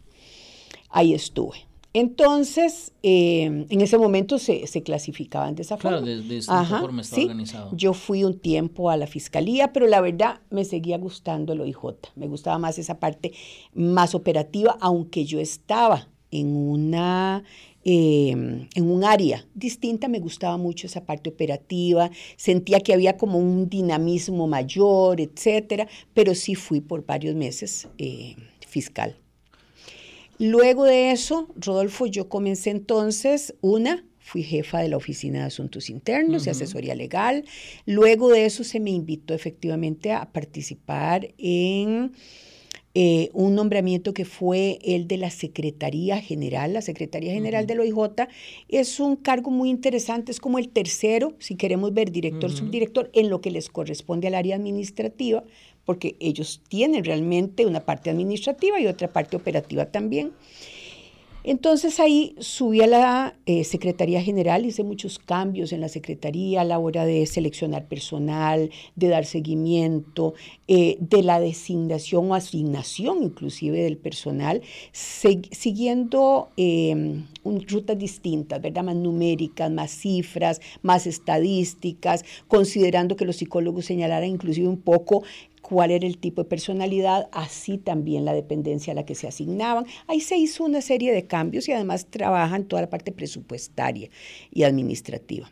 Ahí 0.89 1.13
estuve. 1.13 1.68
Entonces, 1.93 2.93
em, 3.01 3.65
en 3.69 3.81
ese 3.81 3.97
momento 3.97 4.37
se, 4.37 4.65
clasificaban 4.83 5.55
de 5.55 5.63
esa 5.63 5.77
forma. 5.77 6.01
Claro, 6.01 6.21
de, 6.21 6.37
esa 6.37 6.63
forma 6.65 7.01
estaba 7.01 7.23
organizado. 7.23 7.75
Yo 7.75 7.93
fui 7.93 8.23
un 8.23 8.37
tiempo 8.37 8.91
a 8.91 8.97
la 8.97 9.07
fiscalía, 9.07 9.73
pero 9.73 9.87
la 9.87 9.99
verdad 9.99 10.41
me 10.51 10.65
seguía 10.65 10.97
gustando 10.99 11.53
el 11.53 11.61
OIJ. 11.61 12.11
Me 12.15 12.27
gustaba 12.27 12.59
más 12.59 12.77
esa 12.77 12.99
parte 12.99 13.33
más 13.73 14.13
operativa, 14.13 14.77
aunque 14.81 15.25
yo 15.25 15.39
estaba 15.39 16.07
en 16.31 16.55
una 16.55 17.43
em, 17.83 18.67
en 18.75 18.91
un 18.91 19.03
área 19.03 19.47
distinta, 19.55 20.07
me 20.07 20.19
gustaba 20.19 20.57
mucho 20.57 20.85
esa 20.85 21.05
parte 21.05 21.31
operativa, 21.31 22.11
sentía 22.35 22.81
que 22.81 22.93
había 22.93 23.17
como 23.17 23.39
un 23.39 23.67
dinamismo 23.67 24.45
mayor, 24.45 25.19
etcétera, 25.19 25.87
pero 26.13 26.35
sí 26.35 26.53
fui 26.53 26.81
por 26.81 27.03
varios 27.03 27.33
meses 27.33 27.87
eh, 27.97 28.35
fiscal. 28.67 29.15
Luego 30.39 30.85
de 30.85 31.11
eso, 31.11 31.49
Rodolfo, 31.57 32.05
yo 32.05 32.29
comencé 32.29 32.69
entonces 32.69 33.53
una, 33.59 34.05
fui 34.19 34.41
jefa 34.41 34.79
de 34.79 34.87
la 34.87 34.95
Oficina 34.95 35.39
de 35.39 35.45
Asuntos 35.45 35.89
Internos 35.89 36.47
y 36.47 36.49
Asesoría 36.49 36.95
Legal. 36.95 37.43
Luego 37.85 38.29
de 38.29 38.45
eso 38.45 38.63
se 38.63 38.79
me 38.79 38.89
invitó 38.89 39.33
efectivamente 39.33 40.13
a 40.13 40.31
participar 40.31 41.33
en 41.37 42.13
eh, 42.95 43.29
un 43.33 43.53
nombramiento 43.53 44.13
que 44.13 44.25
fue 44.25 44.79
el 44.83 45.07
de 45.07 45.17
la 45.17 45.29
Secretaría 45.29 46.21
General. 46.21 46.73
La 46.73 46.81
Secretaría 46.81 47.33
General 47.33 47.67
del 47.67 47.81
OIJ 47.81 48.27
es 48.67 48.99
un 48.99 49.15
cargo 49.15 49.51
muy 49.51 49.69
interesante, 49.69 50.31
es 50.31 50.39
como 50.39 50.57
el 50.57 50.69
tercero, 50.69 51.35
si 51.39 51.55
queremos 51.55 51.93
ver 51.93 52.11
director, 52.11 52.49
subdirector, 52.49 53.11
en 53.13 53.29
lo 53.29 53.41
que 53.41 53.51
les 53.51 53.69
corresponde 53.69 54.27
al 54.27 54.35
área 54.35 54.55
administrativa, 54.55 55.43
porque 55.85 56.15
ellos 56.19 56.61
tienen 56.67 57.03
realmente 57.03 57.65
una 57.65 57.81
parte 57.81 58.09
administrativa 58.09 58.79
y 58.79 58.87
otra 58.87 59.07
parte 59.07 59.35
operativa 59.35 59.85
también. 59.85 60.33
Entonces 61.43 62.01
ahí 62.01 62.35
subí 62.39 62.81
a 62.81 62.87
la 62.87 63.35
eh, 63.45 63.63
Secretaría 63.63 64.21
General, 64.21 64.65
hice 64.65 64.83
muchos 64.83 65.19
cambios 65.19 65.71
en 65.71 65.79
la 65.79 65.87
Secretaría 65.87 66.61
a 66.61 66.63
la 66.65 66.79
hora 66.79 67.05
de 67.05 67.25
seleccionar 67.25 67.87
personal, 67.87 68.69
de 68.95 69.07
dar 69.07 69.25
seguimiento, 69.25 70.33
eh, 70.67 70.97
de 70.99 71.23
la 71.23 71.39
designación 71.39 72.29
o 72.29 72.35
asignación 72.35 73.23
inclusive 73.23 73.81
del 73.81 73.95
personal, 73.95 74.61
siguiendo 74.91 76.49
em, 76.57 77.25
rutas 77.69 77.97
distintas, 77.97 78.61
¿verdad? 78.61 78.83
Más 78.83 78.97
numéricas, 78.97 79.71
más 79.71 79.91
cifras, 79.91 80.59
más 80.81 81.07
estadísticas, 81.07 82.25
considerando 82.49 83.15
que 83.15 83.25
los 83.25 83.37
psicólogos 83.37 83.85
señalaran 83.85 84.29
inclusive 84.29 84.67
un 84.67 84.81
poco 84.81 85.23
cuál 85.61 85.91
era 85.91 86.05
el 86.07 86.17
tipo 86.17 86.43
de 86.43 86.49
personalidad, 86.49 87.29
así 87.31 87.77
también 87.77 88.25
la 88.25 88.33
dependencia 88.33 88.93
a 88.93 88.95
la 88.95 89.05
que 89.05 89.15
se 89.15 89.27
asignaban. 89.27 89.85
Ahí 90.07 90.21
se 90.21 90.37
hizo 90.37 90.63
una 90.63 90.81
serie 90.81 91.13
de 91.13 91.27
cambios 91.27 91.67
y 91.67 91.71
además 91.71 92.07
trabajan 92.09 92.65
toda 92.65 92.83
la 92.83 92.89
parte 92.89 93.11
presupuestaria 93.11 94.09
y 94.51 94.63
administrativa 94.63 95.51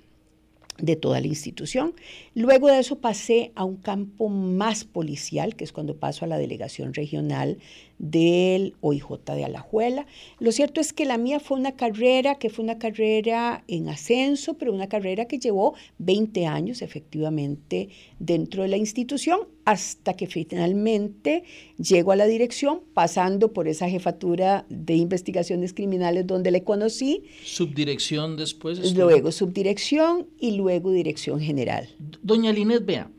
de 0.79 0.95
toda 0.95 1.19
la 1.19 1.27
institución. 1.27 1.93
Luego 2.33 2.67
de 2.67 2.79
eso 2.79 2.99
pasé 2.99 3.51
a 3.55 3.63
un 3.63 3.77
campo 3.77 4.29
más 4.29 4.83
policial, 4.83 5.55
que 5.55 5.63
es 5.63 5.71
cuando 5.71 5.97
paso 5.97 6.25
a 6.25 6.27
la 6.27 6.37
delegación 6.37 6.93
regional 6.93 7.57
del 7.99 8.75
OIJ 8.81 9.05
de 9.25 9.45
Alajuela. 9.45 10.05
Lo 10.39 10.51
cierto 10.51 10.81
es 10.81 10.93
que 10.93 11.05
la 11.05 11.17
mía 11.17 11.39
fue 11.39 11.57
una 11.57 11.73
carrera 11.73 12.35
que 12.35 12.49
fue 12.49 12.63
una 12.63 12.77
carrera 12.77 13.63
en 13.67 13.89
ascenso, 13.89 14.55
pero 14.55 14.73
una 14.73 14.87
carrera 14.87 15.25
que 15.25 15.39
llevó 15.39 15.73
20 15.99 16.45
años 16.45 16.81
efectivamente 16.81 17.89
dentro 18.19 18.63
de 18.63 18.69
la 18.69 18.77
institución 18.77 19.41
hasta 19.65 20.13
que 20.13 20.27
finalmente 20.27 21.43
llego 21.77 22.13
a 22.13 22.15
la 22.15 22.25
dirección, 22.25 22.81
pasando 22.93 23.51
por 23.51 23.67
esa 23.67 23.89
jefatura 23.89 24.65
de 24.69 24.95
investigaciones 24.95 25.73
criminales 25.73 26.25
donde 26.25 26.51
le 26.51 26.63
conocí. 26.63 27.23
Subdirección 27.43 28.37
después. 28.37 28.95
Luego 28.95 29.31
subdirección 29.31 30.27
y 30.39 30.51
luego 30.51 30.91
dirección 30.91 31.41
general. 31.41 31.89
Doña 32.21 32.53
Linet, 32.53 32.85
vea, 32.85 33.11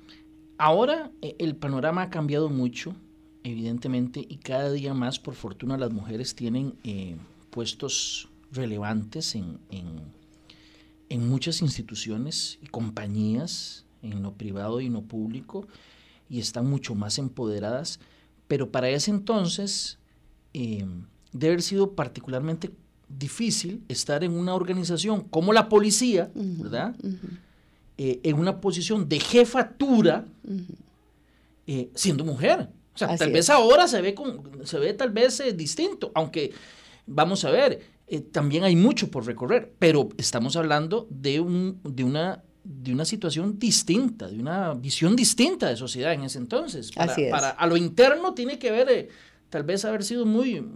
ahora 0.56 1.10
eh, 1.20 1.34
el 1.38 1.54
panorama 1.54 2.02
ha 2.02 2.10
cambiado 2.10 2.48
mucho 2.48 2.94
evidentemente, 3.50 4.24
y 4.28 4.36
cada 4.36 4.70
día 4.70 4.94
más, 4.94 5.18
por 5.18 5.34
fortuna, 5.34 5.76
las 5.76 5.92
mujeres 5.92 6.34
tienen 6.34 6.74
eh, 6.84 7.16
puestos 7.50 8.28
relevantes 8.52 9.34
en, 9.34 9.58
en, 9.70 11.28
muchas 11.28 11.62
instituciones 11.62 12.58
y 12.62 12.66
compañías, 12.66 13.84
en 14.02 14.22
lo 14.22 14.32
privado 14.32 14.80
y 14.80 14.86
en 14.86 14.94
lo 14.94 15.02
público, 15.02 15.66
y 16.28 16.40
están 16.40 16.68
mucho 16.68 16.94
más 16.94 17.18
empoderadas, 17.18 18.00
pero 18.46 18.70
para 18.70 18.88
ese 18.90 19.10
entonces 19.10 19.98
eh, 20.54 20.86
debe 21.32 21.52
haber 21.54 21.62
sido 21.62 21.94
particularmente 21.94 22.70
difícil 23.08 23.82
estar 23.88 24.24
en 24.24 24.32
una 24.32 24.54
organización 24.54 25.22
como 25.22 25.52
la 25.52 25.68
policía, 25.68 26.30
¿verdad? 26.34 26.94
Eh, 27.96 28.20
en 28.22 28.38
una 28.38 28.60
posición 28.60 29.08
de 29.08 29.20
jefatura 29.20 30.26
siendo 31.94 32.24
mujer. 32.24 32.70
O 32.98 33.06
sea, 33.06 33.16
tal 33.16 33.30
vez 33.30 33.48
ahora 33.48 33.86
se 33.86 34.02
ve, 34.02 34.12
con, 34.12 34.66
se 34.66 34.76
ve 34.80 34.92
tal 34.92 35.10
vez 35.10 35.38
eh, 35.38 35.52
distinto, 35.52 36.10
aunque 36.16 36.52
vamos 37.06 37.44
a 37.44 37.50
ver, 37.52 37.80
eh, 38.08 38.20
también 38.20 38.64
hay 38.64 38.74
mucho 38.74 39.08
por 39.08 39.24
recorrer, 39.24 39.72
pero 39.78 40.08
estamos 40.18 40.56
hablando 40.56 41.06
de, 41.08 41.38
un, 41.38 41.80
de, 41.84 42.02
una, 42.02 42.42
de 42.64 42.92
una 42.92 43.04
situación 43.04 43.56
distinta, 43.56 44.26
de 44.26 44.40
una 44.40 44.74
visión 44.74 45.14
distinta 45.14 45.68
de 45.68 45.76
sociedad 45.76 46.12
en 46.12 46.24
ese 46.24 46.38
entonces. 46.38 46.90
Para, 46.90 47.12
Así 47.12 47.22
es. 47.22 47.30
para 47.30 47.50
a 47.50 47.66
lo 47.68 47.76
interno 47.76 48.34
tiene 48.34 48.58
que 48.58 48.72
ver, 48.72 48.88
eh, 48.90 49.08
tal 49.48 49.62
vez 49.62 49.84
haber 49.84 50.02
sido 50.02 50.26
muy 50.26 50.66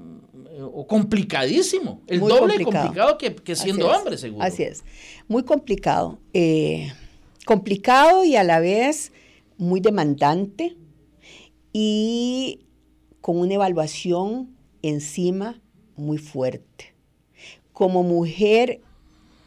o 0.61 0.87
complicadísimo, 0.87 2.02
el 2.07 2.21
doble 2.21 2.62
complicado, 2.62 3.19
que, 3.19 3.35
que, 3.35 3.57
siendo 3.57 3.88
hombre, 3.88 4.17
seguro. 4.17 4.45
Así 4.45 4.62
es, 4.62 4.85
muy 5.26 5.43
complicado. 5.43 6.21
complicado 7.47 8.23
y 8.23 8.37
a 8.37 8.45
la 8.45 8.61
vez 8.61 9.11
muy 9.57 9.81
demandante 9.81 10.76
y 11.73 12.61
con 13.21 13.38
una 13.38 13.55
evaluación 13.55 14.55
encima 14.83 15.61
muy 15.97 16.19
fuerte. 16.19 16.93
Como 17.73 18.02
mujer 18.02 18.81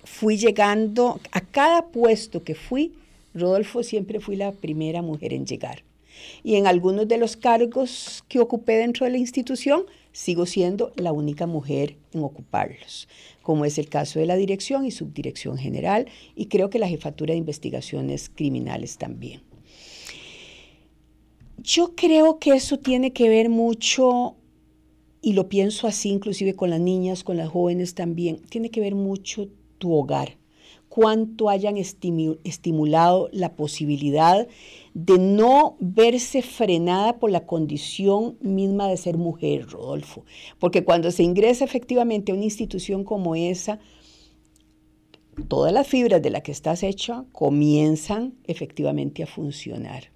fui 0.03 0.37
llegando 0.37 1.19
a 1.31 1.41
cada 1.41 1.87
puesto 1.87 2.43
que 2.43 2.55
fui, 2.55 2.93
Rodolfo 3.33 3.83
siempre 3.83 4.19
fui 4.19 4.35
la 4.35 4.51
primera 4.51 5.01
mujer 5.01 5.33
en 5.33 5.45
llegar. 5.45 5.83
Y 6.43 6.55
en 6.55 6.65
algunos 6.65 7.07
de 7.07 7.17
los 7.17 7.35
cargos 7.35 8.23
que 8.29 8.39
ocupé 8.39 8.77
dentro 8.77 9.05
de 9.05 9.11
la 9.11 9.17
institución, 9.17 9.83
sigo 10.13 10.45
siendo 10.45 10.93
la 10.95 11.11
única 11.11 11.45
mujer 11.45 11.97
en 12.13 12.23
ocuparlos, 12.23 13.09
como 13.41 13.65
es 13.65 13.77
el 13.77 13.89
caso 13.89 14.19
de 14.19 14.25
la 14.25 14.37
dirección 14.37 14.85
y 14.85 14.91
subdirección 14.91 15.57
general, 15.57 16.07
y 16.35 16.45
creo 16.45 16.69
que 16.69 16.79
la 16.79 16.87
jefatura 16.87 17.33
de 17.33 17.39
investigaciones 17.39 18.31
criminales 18.33 18.97
también. 18.97 19.41
Yo 21.65 21.95
creo 21.95 22.37
que 22.37 22.51
eso 22.51 22.77
tiene 22.77 23.11
que 23.11 23.27
ver 23.27 23.49
mucho, 23.49 24.35
y 25.19 25.33
lo 25.33 25.49
pienso 25.49 25.87
así 25.87 26.09
inclusive 26.09 26.53
con 26.53 26.69
las 26.69 26.79
niñas, 26.79 27.23
con 27.23 27.37
las 27.37 27.49
jóvenes 27.49 27.95
también, 27.95 28.37
tiene 28.49 28.69
que 28.69 28.81
ver 28.81 28.93
mucho 28.93 29.47
tu 29.79 29.91
hogar, 29.91 30.37
cuánto 30.89 31.49
hayan 31.49 31.77
estimulado 31.77 33.29
la 33.31 33.55
posibilidad 33.55 34.47
de 34.93 35.17
no 35.17 35.75
verse 35.79 36.43
frenada 36.43 37.17
por 37.17 37.31
la 37.31 37.47
condición 37.47 38.37
misma 38.41 38.87
de 38.87 38.97
ser 38.97 39.17
mujer, 39.17 39.65
Rodolfo. 39.67 40.23
Porque 40.59 40.83
cuando 40.83 41.09
se 41.09 41.23
ingresa 41.23 41.65
efectivamente 41.65 42.31
a 42.31 42.35
una 42.35 42.43
institución 42.43 43.03
como 43.03 43.33
esa, 43.33 43.79
todas 45.47 45.73
las 45.73 45.87
fibras 45.87 46.21
de 46.21 46.29
las 46.29 46.43
que 46.43 46.51
estás 46.51 46.83
hecha 46.83 47.25
comienzan 47.31 48.35
efectivamente 48.45 49.23
a 49.23 49.27
funcionar 49.27 50.14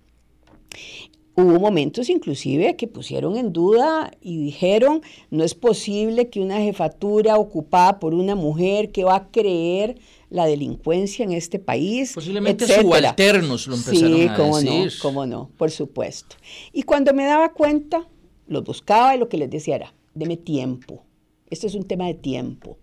Hubo 1.39 1.57
momentos 1.57 2.09
inclusive 2.09 2.75
que 2.75 2.87
pusieron 2.87 3.37
en 3.37 3.53
duda 3.53 4.11
y 4.19 4.37
dijeron, 4.37 5.01
no 5.29 5.45
es 5.45 5.55
posible 5.55 6.29
que 6.29 6.41
una 6.41 6.57
jefatura 6.57 7.37
ocupada 7.37 7.97
por 7.99 8.13
una 8.13 8.35
mujer 8.35 8.91
que 8.91 9.05
va 9.05 9.15
a 9.15 9.31
creer 9.31 9.97
la 10.29 10.45
delincuencia 10.45 11.23
en 11.23 11.31
este 11.31 11.57
país. 11.57 12.11
Posiblemente 12.13 12.67
subalternos 12.67 13.67
lo 13.67 13.75
empezaron 13.75 14.15
sí, 14.17 14.27
a 14.27 14.35
cómo 14.35 14.57
decir. 14.59 14.85
no, 14.85 15.01
cómo 15.01 15.25
no, 15.25 15.49
por 15.55 15.71
supuesto. 15.71 16.35
Y 16.73 16.83
cuando 16.83 17.13
me 17.13 17.23
daba 17.23 17.53
cuenta, 17.53 18.05
los 18.47 18.65
buscaba 18.65 19.15
y 19.15 19.19
lo 19.19 19.29
que 19.29 19.37
les 19.37 19.49
decía 19.49 19.77
era, 19.77 19.93
deme 20.13 20.35
tiempo. 20.35 21.05
Este 21.49 21.67
es 21.67 21.75
un 21.75 21.85
tema 21.85 22.07
de 22.07 22.15
tiempo. 22.15 22.77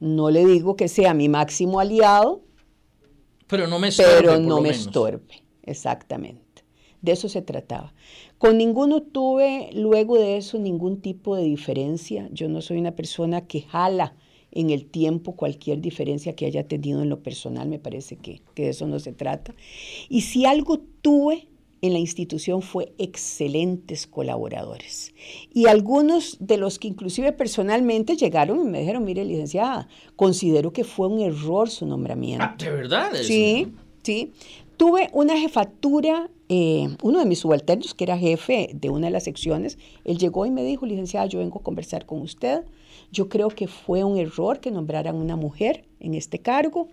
No 0.00 0.30
le 0.30 0.44
digo 0.44 0.74
que 0.74 0.88
sea 0.88 1.14
mi 1.14 1.28
máximo 1.28 1.78
aliado, 1.78 2.42
pero 3.46 3.68
no 3.68 3.78
me 3.78 3.88
estorbe. 3.88 4.14
Pero 4.18 4.40
no 4.40 4.60
me 4.60 4.70
estorbe, 4.70 5.44
exactamente. 5.62 6.45
De 7.02 7.12
eso 7.12 7.28
se 7.28 7.42
trataba. 7.42 7.94
Con 8.38 8.58
ninguno 8.58 9.02
tuve 9.02 9.70
luego 9.72 10.18
de 10.18 10.36
eso 10.36 10.58
ningún 10.58 11.00
tipo 11.00 11.36
de 11.36 11.44
diferencia. 11.44 12.28
Yo 12.32 12.48
no 12.48 12.60
soy 12.60 12.78
una 12.78 12.96
persona 12.96 13.46
que 13.46 13.62
jala 13.62 14.14
en 14.52 14.70
el 14.70 14.86
tiempo 14.86 15.36
cualquier 15.36 15.80
diferencia 15.80 16.34
que 16.34 16.46
haya 16.46 16.66
tenido 16.66 17.02
en 17.02 17.08
lo 17.08 17.22
personal. 17.22 17.68
Me 17.68 17.78
parece 17.78 18.16
que, 18.16 18.40
que 18.54 18.64
de 18.64 18.68
eso 18.70 18.86
no 18.86 18.98
se 18.98 19.12
trata. 19.12 19.54
Y 20.08 20.22
si 20.22 20.46
algo 20.46 20.78
tuve 21.02 21.48
en 21.82 21.92
la 21.92 21.98
institución 21.98 22.62
fue 22.62 22.92
excelentes 22.98 24.06
colaboradores. 24.06 25.14
Y 25.52 25.66
algunos 25.66 26.36
de 26.40 26.56
los 26.56 26.78
que 26.78 26.88
inclusive 26.88 27.32
personalmente 27.32 28.16
llegaron 28.16 28.60
y 28.60 28.64
me 28.64 28.80
dijeron, 28.80 29.04
mire, 29.04 29.24
licenciada, 29.24 29.88
considero 30.16 30.72
que 30.72 30.84
fue 30.84 31.08
un 31.08 31.20
error 31.20 31.68
su 31.68 31.86
nombramiento. 31.86 32.44
Ah, 32.44 32.56
¿De 32.58 32.70
verdad? 32.70 33.12
Sí, 33.22 33.68
sí. 34.02 34.32
Tuve 34.76 35.08
una 35.12 35.38
jefatura, 35.38 36.30
eh, 36.48 36.88
uno 37.02 37.18
de 37.18 37.26
mis 37.26 37.40
subalternos, 37.40 37.94
que 37.94 38.04
era 38.04 38.18
jefe 38.18 38.70
de 38.74 38.90
una 38.90 39.06
de 39.06 39.12
las 39.12 39.24
secciones, 39.24 39.78
él 40.04 40.18
llegó 40.18 40.44
y 40.46 40.50
me 40.50 40.62
dijo, 40.64 40.86
licenciada, 40.86 41.26
yo 41.26 41.38
vengo 41.38 41.60
a 41.60 41.62
conversar 41.62 42.06
con 42.06 42.20
usted. 42.20 42.64
Yo 43.10 43.28
creo 43.28 43.48
que 43.48 43.68
fue 43.68 44.04
un 44.04 44.18
error 44.18 44.60
que 44.60 44.70
nombraran 44.70 45.16
una 45.16 45.36
mujer 45.36 45.84
en 46.00 46.14
este 46.14 46.40
cargo. 46.40 46.88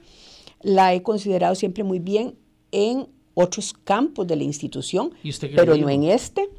La 0.62 0.94
he 0.94 1.04
considerado 1.04 1.56
siempre 1.56 1.84
muy 1.84 2.00
bien 2.00 2.36
en 2.72 3.08
otros 3.34 3.74
campos 3.74 4.28
de 4.28 4.36
la 4.36 4.44
institución, 4.44 5.13
pero 5.56 5.75
no 5.75 5.90
en 5.90 6.04
este. 6.04 6.50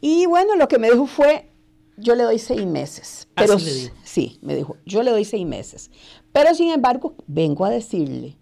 Y 0.00 0.26
bueno, 0.26 0.56
lo 0.56 0.68
que 0.68 0.78
me 0.78 0.90
dijo 0.90 1.06
fue, 1.06 1.48
yo 1.96 2.14
le 2.14 2.24
doy 2.24 2.38
seis 2.38 2.66
meses. 2.66 3.28
Pero 3.34 3.54
Así 3.54 3.64
le 3.64 3.92
sí, 4.02 4.38
me 4.42 4.54
dijo, 4.54 4.76
yo 4.84 5.02
le 5.02 5.10
doy 5.10 5.24
seis 5.24 5.46
meses. 5.46 5.90
Pero 6.32 6.54
sin 6.54 6.70
embargo, 6.70 7.14
vengo 7.26 7.64
a 7.64 7.70
decirle 7.70 8.36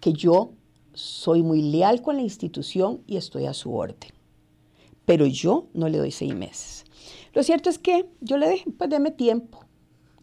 que 0.00 0.12
yo 0.12 0.50
soy 0.98 1.44
muy 1.44 1.62
leal 1.62 2.02
con 2.02 2.16
la 2.16 2.22
institución 2.22 3.02
y 3.06 3.16
estoy 3.16 3.46
a 3.46 3.54
su 3.54 3.72
orden. 3.72 4.10
Pero 5.04 5.26
yo 5.26 5.68
no 5.72 5.88
le 5.88 5.98
doy 5.98 6.10
seis 6.10 6.34
meses. 6.34 6.84
Lo 7.32 7.42
cierto 7.44 7.70
es 7.70 7.78
que 7.78 8.06
yo 8.20 8.36
le 8.36 8.50
dije, 8.50 8.70
pues 8.76 8.90
deme 8.90 9.12
tiempo. 9.12 9.60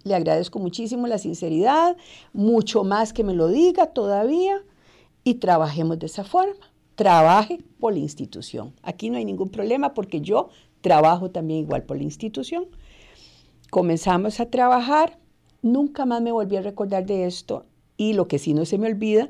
Le 0.03 0.15
agradezco 0.15 0.59
muchísimo 0.59 1.07
la 1.07 1.17
sinceridad, 1.17 1.95
mucho 2.33 2.83
más 2.83 3.13
que 3.13 3.23
me 3.23 3.33
lo 3.33 3.47
diga 3.47 3.87
todavía 3.87 4.61
y 5.23 5.35
trabajemos 5.35 5.97
de 5.97 6.07
esa 6.07 6.25
forma. 6.25 6.71
Trabaje 6.95 7.63
por 7.79 7.93
la 7.93 7.99
institución. 7.99 8.73
Aquí 8.83 9.09
no 9.09 9.17
hay 9.17 9.25
ningún 9.25 9.49
problema 9.49 9.93
porque 9.93 10.19
yo 10.19 10.49
trabajo 10.81 11.31
también 11.31 11.61
igual 11.61 11.83
por 11.83 11.97
la 11.97 12.03
institución. 12.03 12.67
Comenzamos 13.71 14.41
a 14.41 14.49
trabajar, 14.49 15.19
nunca 15.61 16.05
más 16.05 16.21
me 16.21 16.33
volví 16.33 16.57
a 16.57 16.61
recordar 16.61 17.05
de 17.05 17.25
esto 17.25 17.65
y 17.97 18.13
lo 18.13 18.27
que 18.27 18.39
sí 18.39 18.53
no 18.53 18.65
se 18.65 18.77
me 18.77 18.87
olvida 18.87 19.29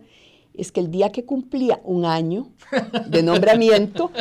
es 0.58 0.72
que 0.72 0.80
el 0.80 0.92
día 0.92 1.12
que 1.12 1.26
cumplía 1.26 1.80
un 1.84 2.06
año 2.06 2.50
de 3.08 3.24
nombramiento, 3.24 4.12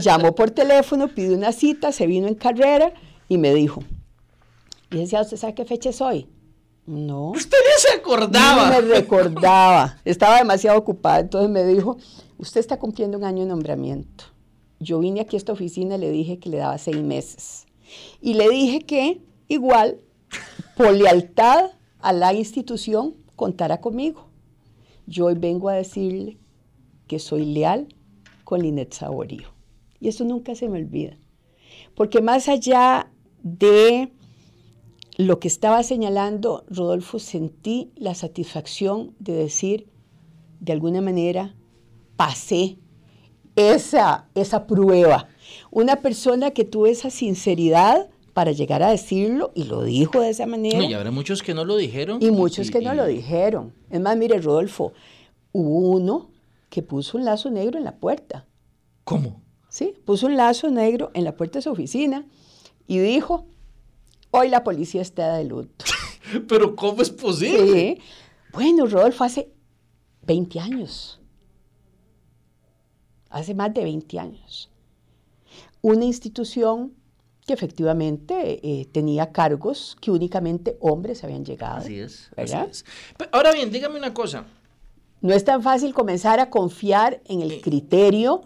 llamó 0.00 0.34
por 0.34 0.50
teléfono, 0.50 1.08
pidió 1.08 1.36
una 1.36 1.52
cita, 1.52 1.92
se 1.92 2.06
vino 2.06 2.28
en 2.28 2.34
carrera 2.34 2.92
y 3.28 3.38
me 3.38 3.54
dijo, 3.54 3.82
licenciado, 4.90 5.24
¿usted 5.24 5.36
sabe 5.36 5.54
qué 5.54 5.64
fecha 5.64 5.90
es 5.90 6.00
hoy? 6.00 6.26
No. 6.86 7.32
Usted 7.32 7.58
ni 7.58 7.82
se 7.82 7.98
acordaba. 7.98 8.70
No 8.70 8.72
me 8.72 8.94
recordaba. 8.94 9.98
Estaba 10.06 10.38
demasiado 10.38 10.78
ocupada. 10.78 11.20
Entonces 11.20 11.50
me 11.50 11.62
dijo, 11.64 11.98
usted 12.38 12.60
está 12.60 12.78
cumpliendo 12.78 13.18
un 13.18 13.24
año 13.24 13.42
de 13.42 13.50
nombramiento. 13.50 14.24
Yo 14.80 14.98
vine 14.98 15.20
aquí 15.20 15.36
a 15.36 15.38
esta 15.38 15.52
oficina 15.52 15.96
y 15.96 15.98
le 15.98 16.10
dije 16.10 16.38
que 16.38 16.48
le 16.48 16.56
daba 16.56 16.78
seis 16.78 17.02
meses. 17.02 17.66
Y 18.22 18.34
le 18.34 18.48
dije 18.48 18.80
que 18.80 19.20
igual, 19.48 19.98
por 20.76 20.94
lealtad 20.94 21.72
a 22.00 22.12
la 22.12 22.32
institución, 22.32 23.14
contara 23.36 23.82
conmigo. 23.82 24.27
Yo 25.08 25.24
hoy 25.24 25.34
vengo 25.36 25.70
a 25.70 25.74
decirle 25.74 26.36
que 27.06 27.18
soy 27.18 27.46
leal 27.46 27.88
con 28.44 28.60
Linet 28.60 28.92
Saborío. 28.92 29.48
Y 30.00 30.08
eso 30.08 30.24
nunca 30.26 30.54
se 30.54 30.68
me 30.68 30.78
olvida. 30.78 31.16
Porque 31.94 32.20
más 32.20 32.46
allá 32.46 33.10
de 33.42 34.12
lo 35.16 35.40
que 35.40 35.48
estaba 35.48 35.82
señalando 35.82 36.66
Rodolfo, 36.68 37.18
sentí 37.18 37.90
la 37.96 38.14
satisfacción 38.14 39.14
de 39.18 39.32
decir, 39.32 39.88
de 40.60 40.74
alguna 40.74 41.00
manera, 41.00 41.54
pasé 42.16 42.76
esa, 43.56 44.28
esa 44.34 44.66
prueba. 44.66 45.26
Una 45.70 45.96
persona 45.96 46.50
que 46.50 46.64
tuvo 46.64 46.86
esa 46.86 47.08
sinceridad 47.08 48.10
para 48.38 48.52
llegar 48.52 48.84
a 48.84 48.90
decirlo 48.90 49.50
y 49.56 49.64
lo 49.64 49.82
dijo 49.82 50.20
de 50.20 50.30
esa 50.30 50.46
manera. 50.46 50.78
No, 50.78 50.84
y 50.84 50.94
habrá 50.94 51.10
muchos 51.10 51.42
que 51.42 51.54
no 51.54 51.64
lo 51.64 51.76
dijeron. 51.76 52.22
Y 52.22 52.30
muchos 52.30 52.70
que 52.70 52.80
no 52.80 52.94
lo 52.94 53.04
dijeron. 53.04 53.74
Es 53.90 54.00
más, 54.00 54.16
mire, 54.16 54.40
Rodolfo, 54.40 54.92
hubo 55.50 55.90
uno 55.96 56.30
que 56.70 56.84
puso 56.84 57.18
un 57.18 57.24
lazo 57.24 57.50
negro 57.50 57.78
en 57.78 57.82
la 57.82 57.96
puerta. 57.96 58.46
¿Cómo? 59.02 59.42
Sí, 59.68 59.92
puso 60.04 60.26
un 60.26 60.36
lazo 60.36 60.70
negro 60.70 61.10
en 61.14 61.24
la 61.24 61.34
puerta 61.34 61.58
de 61.58 61.62
su 61.62 61.70
oficina 61.70 62.26
y 62.86 63.00
dijo, 63.00 63.44
hoy 64.30 64.50
la 64.50 64.62
policía 64.62 65.02
está 65.02 65.34
de 65.34 65.42
luto. 65.42 65.84
Pero 66.46 66.76
¿cómo 66.76 67.02
es 67.02 67.10
posible? 67.10 67.72
Sí. 67.72 68.02
Bueno, 68.52 68.86
Rodolfo, 68.86 69.24
hace 69.24 69.50
20 70.22 70.60
años. 70.60 71.20
Hace 73.30 73.56
más 73.56 73.74
de 73.74 73.82
20 73.82 74.16
años. 74.20 74.70
Una 75.82 76.04
institución 76.04 76.92
que 77.48 77.54
efectivamente 77.54 78.60
eh, 78.62 78.86
tenía 78.92 79.32
cargos 79.32 79.96
que 80.02 80.10
únicamente 80.10 80.76
hombres 80.80 81.24
habían 81.24 81.44
llegado. 81.46 81.78
Así 81.78 81.98
es. 81.98 82.28
¿verdad? 82.36 82.68
así 82.70 82.70
es. 82.70 82.84
Pero 83.16 83.30
ahora 83.32 83.52
bien, 83.52 83.72
dígame 83.72 83.98
una 83.98 84.12
cosa. 84.12 84.44
No 85.22 85.32
es 85.34 85.44
tan 85.44 85.62
fácil 85.62 85.94
comenzar 85.94 86.38
a 86.40 86.50
confiar 86.50 87.20
en 87.24 87.40
el 87.42 87.60
criterio 87.62 88.42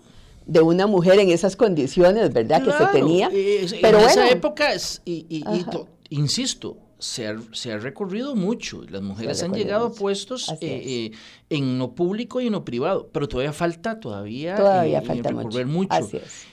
de 0.47 0.61
una 0.61 0.87
mujer 0.87 1.19
en 1.19 1.31
esas 1.31 1.57
condiciones, 1.57 2.33
¿verdad? 2.33 2.63
que 2.63 2.71
se 2.73 2.87
tenía. 2.93 3.29
eh, 3.33 3.67
Pero 3.83 3.99
en 3.99 4.05
bueno, 4.05 4.23
esa 4.23 4.31
época, 4.31 4.73
es- 4.73 5.03
y, 5.05 5.27
y- 5.29 5.39
y 5.39 5.61
Ajá. 5.63 5.71
to- 5.71 5.89
insisto, 6.09 6.77
se 6.99 7.27
ha, 7.27 7.37
se 7.53 7.73
ha 7.73 7.79
recorrido 7.79 8.37
mucho. 8.37 8.83
Las 8.89 9.03
mujeres 9.03 9.43
han 9.43 9.53
llegado 9.53 9.87
a 9.87 9.93
puestos 9.93 10.49
eh, 10.49 10.57
eh, 10.61 11.11
en 11.51 11.79
lo 11.81 11.95
público 11.97 12.41
y 12.41 12.47
en 12.47 12.53
lo 12.53 12.65
privado, 12.65 13.09
pero 13.13 13.27
todavía 13.27 13.53
falta, 13.53 13.99
todavía, 13.99 14.55
todavía 14.55 15.01
eh, 15.01 15.05
falta 15.05 15.31
recorrer 15.31 15.67
mucho. 15.67 15.93
mucho. 15.93 16.07
Así 16.07 16.17
es. 16.19 16.47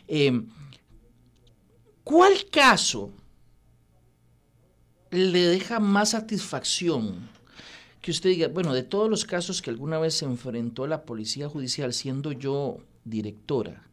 ¿Cuál 2.10 2.50
caso 2.52 3.12
le 5.12 5.46
deja 5.46 5.80
más 5.80 6.10
satisfacción? 6.10 7.30
Que 8.02 8.10
usted 8.10 8.32
diga, 8.32 8.48
bueno, 8.48 8.74
de 8.74 8.82
todos 8.82 9.12
los 9.12 9.26
casos 9.26 9.62
que 9.62 9.70
alguna 9.70 10.00
vez 10.00 10.16
se 10.16 10.26
enfrentó 10.26 10.88
la 10.88 11.04
policía 11.04 11.48
judicial 11.48 11.94
siendo 11.94 12.32
yo 12.32 12.80
directora, 13.06 13.88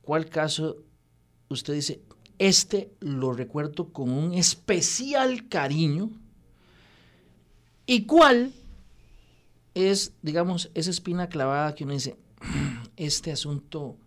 ¿cuál 0.00 0.30
caso 0.30 0.78
usted 1.50 1.74
dice, 1.74 2.00
este 2.38 2.90
lo 3.00 3.34
recuerdo 3.34 3.92
con 3.92 4.08
un 4.08 4.32
especial 4.32 5.46
cariño? 5.46 6.08
¿Y 7.84 8.06
cuál 8.06 8.54
es, 9.74 10.14
digamos, 10.22 10.70
esa 10.72 10.88
espina 10.88 11.28
clavada 11.28 11.74
que 11.74 11.84
uno 11.84 11.92
dice, 11.92 12.16
este 12.96 13.32
asunto 13.32 13.98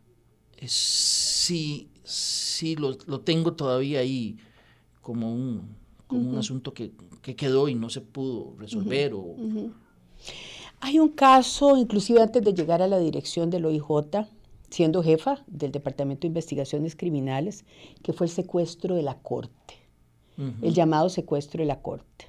eh, 0.58 0.68
sí, 0.68 1.92
sí 2.08 2.76
lo, 2.76 2.98
lo 3.06 3.22
tengo 3.22 3.54
todavía 3.54 4.00
ahí 4.00 4.38
como 5.02 5.34
un, 5.34 5.76
como 6.08 6.30
un 6.30 6.38
asunto 6.38 6.74
que, 6.74 6.92
que 7.22 7.36
quedó 7.36 7.68
y 7.68 7.76
no 7.76 7.90
se 7.90 8.02
pudo 8.02 8.56
resolver 8.58 9.14
o 9.14 9.36
Hay 10.80 11.00
un 11.00 11.10
caso, 11.10 11.78
inclusive 11.78 12.22
antes 12.22 12.44
de 12.44 12.54
llegar 12.54 12.82
a 12.82 12.88
la 12.88 13.00
dirección 13.00 13.50
del 13.50 13.66
OIJ, 13.66 14.28
siendo 14.70 15.04
jefa 15.04 15.44
del 15.48 15.72
Departamento 15.72 16.22
de 16.22 16.28
Investigaciones 16.28 16.96
Criminales, 16.96 17.66
que 18.04 18.14
fue 18.14 18.28
el 18.28 18.32
secuestro 18.32 18.96
de 18.96 19.04
la 19.04 19.18
Corte, 19.20 19.76
el 20.62 20.74
llamado 20.74 21.10
secuestro 21.10 21.62
de 21.62 21.68
la 21.68 21.82
Corte. 21.82 22.28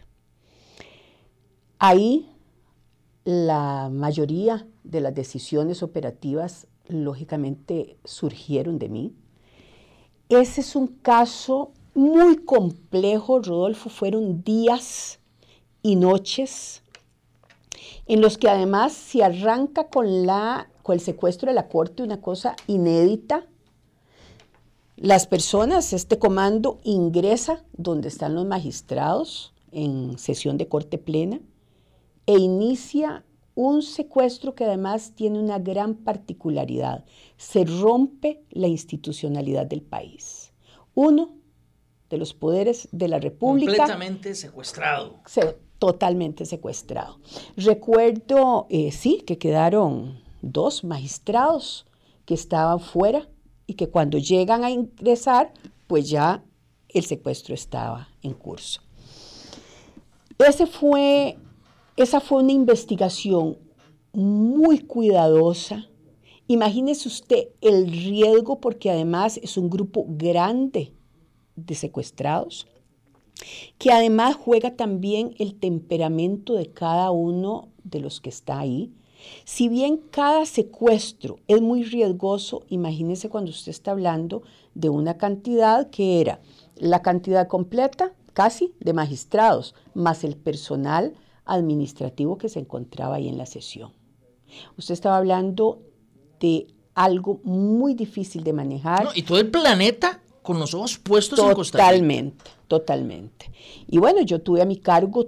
Ahí 1.79 2.29
la 3.29 3.91
mayoría 3.93 4.67
de 4.85 5.03
las 5.03 5.15
decisiones 5.15 5.83
operativas, 5.83 6.67
lógicamente, 6.89 7.99
surgieron 8.05 8.79
de 8.79 8.89
mí. 8.89 9.15
Ese 10.29 10.61
es 10.61 10.77
un 10.77 10.89
caso 10.89 11.73
muy 11.95 12.37
complejo, 12.37 13.41
Rodolfo, 13.41 13.89
fueron 13.89 14.43
días 14.45 15.21
y 15.83 15.97
noches 15.97 16.83
en 18.07 18.21
los 18.21 18.39
que 18.39 18.49
además 18.49 18.93
se 18.93 19.23
arranca 19.23 19.89
con, 19.89 20.27
la, 20.27 20.69
con 20.83 20.95
el 20.95 21.01
secuestro 21.01 21.49
de 21.49 21.55
la 21.55 21.69
corte, 21.69 22.03
una 22.03 22.21
cosa 22.21 22.57
inédita. 22.67 23.47
Las 24.97 25.27
personas, 25.27 25.93
este 25.93 26.19
comando 26.19 26.79
ingresa 26.85 27.63
donde 27.73 28.09
están 28.09 28.35
los 28.35 28.47
magistrados 28.47 29.53
en 29.73 30.19
sesión 30.19 30.59
de 30.59 30.69
corte 30.69 30.99
plena 30.99 31.41
e 32.27 32.39
inicia 32.39 33.25
un 33.59 33.83
secuestro 33.83 34.55
que 34.55 34.63
además 34.63 35.15
tiene 35.17 35.41
una 35.41 35.59
gran 35.59 35.97
particularidad. 35.97 37.05
Se 37.39 37.65
rompe 37.65 38.45
la 38.51 38.69
institucionalidad 38.69 39.67
del 39.67 39.83
país. 39.83 40.53
Uno 40.95 41.35
de 42.09 42.19
los 42.19 42.35
poderes 42.35 42.89
de 42.93 43.09
la 43.09 43.19
República. 43.19 43.73
Completamente 43.73 44.37
secuestrado. 44.37 45.19
totalmente 45.81 46.47
secuestrado. 46.47 47.19
Recuerdo, 47.57 48.69
eh, 48.71 48.93
sí, 48.93 49.25
que 49.27 49.39
quedaron 49.39 50.23
dos 50.41 50.85
magistrados 50.85 51.85
que 52.27 52.35
estaban 52.35 52.79
fuera 52.79 53.29
y 53.67 53.75
que 53.75 53.89
cuando 53.89 54.19
llegan 54.19 54.63
a 54.63 54.71
ingresar, 54.71 55.53
pues 55.89 56.09
ya 56.09 56.45
el 56.91 57.05
secuestro 57.05 57.57
estaba 57.57 58.09
en 58.23 58.35
curso. 58.35 58.83
Ese 60.39 60.67
fue 60.69 61.39
esa 61.99 62.21
fue 62.21 62.45
una 62.45 62.53
investigación 62.53 63.59
muy 64.13 64.79
cuidadosa. 64.79 65.89
Imagínese 66.47 67.09
usted 67.09 67.49
el 67.61 67.91
riesgo 67.91 68.61
porque 68.61 68.89
además 68.89 69.39
es 69.43 69.57
un 69.57 69.69
grupo 69.69 70.07
grande 70.09 70.93
de 71.57 71.75
secuestrados, 71.75 72.69
que 73.79 73.91
además 73.91 74.37
juega 74.37 74.77
también 74.77 75.35
el 75.41 75.57
temperamento 75.57 76.55
de 76.55 76.71
cada 76.71 77.11
uno 77.11 77.69
de 77.83 77.99
los 77.99 78.21
que 78.21 78.31
está 78.31 78.61
ahí. 78.61 78.93
Si 79.45 79.69
bien 79.69 79.97
cada 79.97 80.47
secuestro 80.47 81.41
es 81.49 81.61
muy 81.61 81.83
riesgoso, 81.83 82.63
imagínese 82.69 83.29
cuando 83.29 83.51
usted 83.51 83.71
está 83.71 83.91
hablando 83.91 84.43
de 84.75 84.89
una 84.89 85.19
cantidad 85.19 85.91
que 85.91 86.21
era 86.21 86.41
la 86.77 87.03
cantidad 87.03 87.49
completa, 87.49 88.15
casi, 88.35 88.73
de 88.79 88.93
magistrados, 88.93 89.75
más 89.95 90.23
el 90.23 90.37
personal 90.37 91.15
administrativo 91.49 92.39
que 92.39 92.49
se 92.49 92.61
encontraba 92.61 93.17
ahí 93.17 93.29
en 93.29 93.39
la 93.39 93.47
sesión. 93.47 93.93
Usted 94.77 94.95
estaba 94.95 95.17
hablando 95.17 95.83
de 96.41 96.69
algo 96.95 97.41
muy 97.45 97.95
difícil 97.95 98.45
de 98.45 98.53
manejar. 98.53 99.09
y 99.15 99.23
todo 99.23 99.39
el 99.39 99.51
planeta 99.51 100.21
con 100.43 100.59
los 100.59 100.75
ojos 100.75 100.99
puestos 100.99 101.39
en 101.39 101.55
Costa 101.55 101.79
Rica. 101.79 101.91
Totalmente, 101.91 102.45
totalmente. 102.67 103.51
Y 103.87 103.99
bueno, 103.99 104.23
yo 104.23 104.41
tuve 104.41 104.63
a 104.63 104.65
mi 104.65 104.77
cargo 104.77 105.27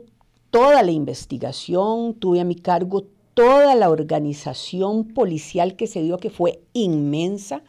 toda 0.51 0.83
la 0.83 0.91
investigación, 0.91 2.15
tuve 2.15 2.41
a 2.41 2.45
mi 2.45 2.57
cargo 2.57 3.05
toda 3.35 3.75
la 3.75 3.91
organización 3.91 5.09
policial 5.09 5.77
que 5.77 5.87
se 5.87 6.03
dio, 6.03 6.19
que 6.19 6.31
fue 6.31 6.63
inmensa. 6.73 7.63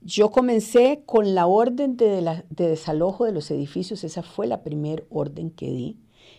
Yo 0.00 0.30
comencé 0.30 1.02
con 1.04 1.34
la 1.34 1.46
orden 1.46 1.96
de, 1.96 2.44
de 2.48 2.68
desalojo 2.68 3.24
de 3.24 3.32
los 3.32 3.50
edificios, 3.50 4.04
esa 4.04 4.22
fue 4.22 4.46
la 4.46 4.62
primera 4.62 5.02
orden 5.10 5.50
que 5.50 5.66
di 5.66 5.96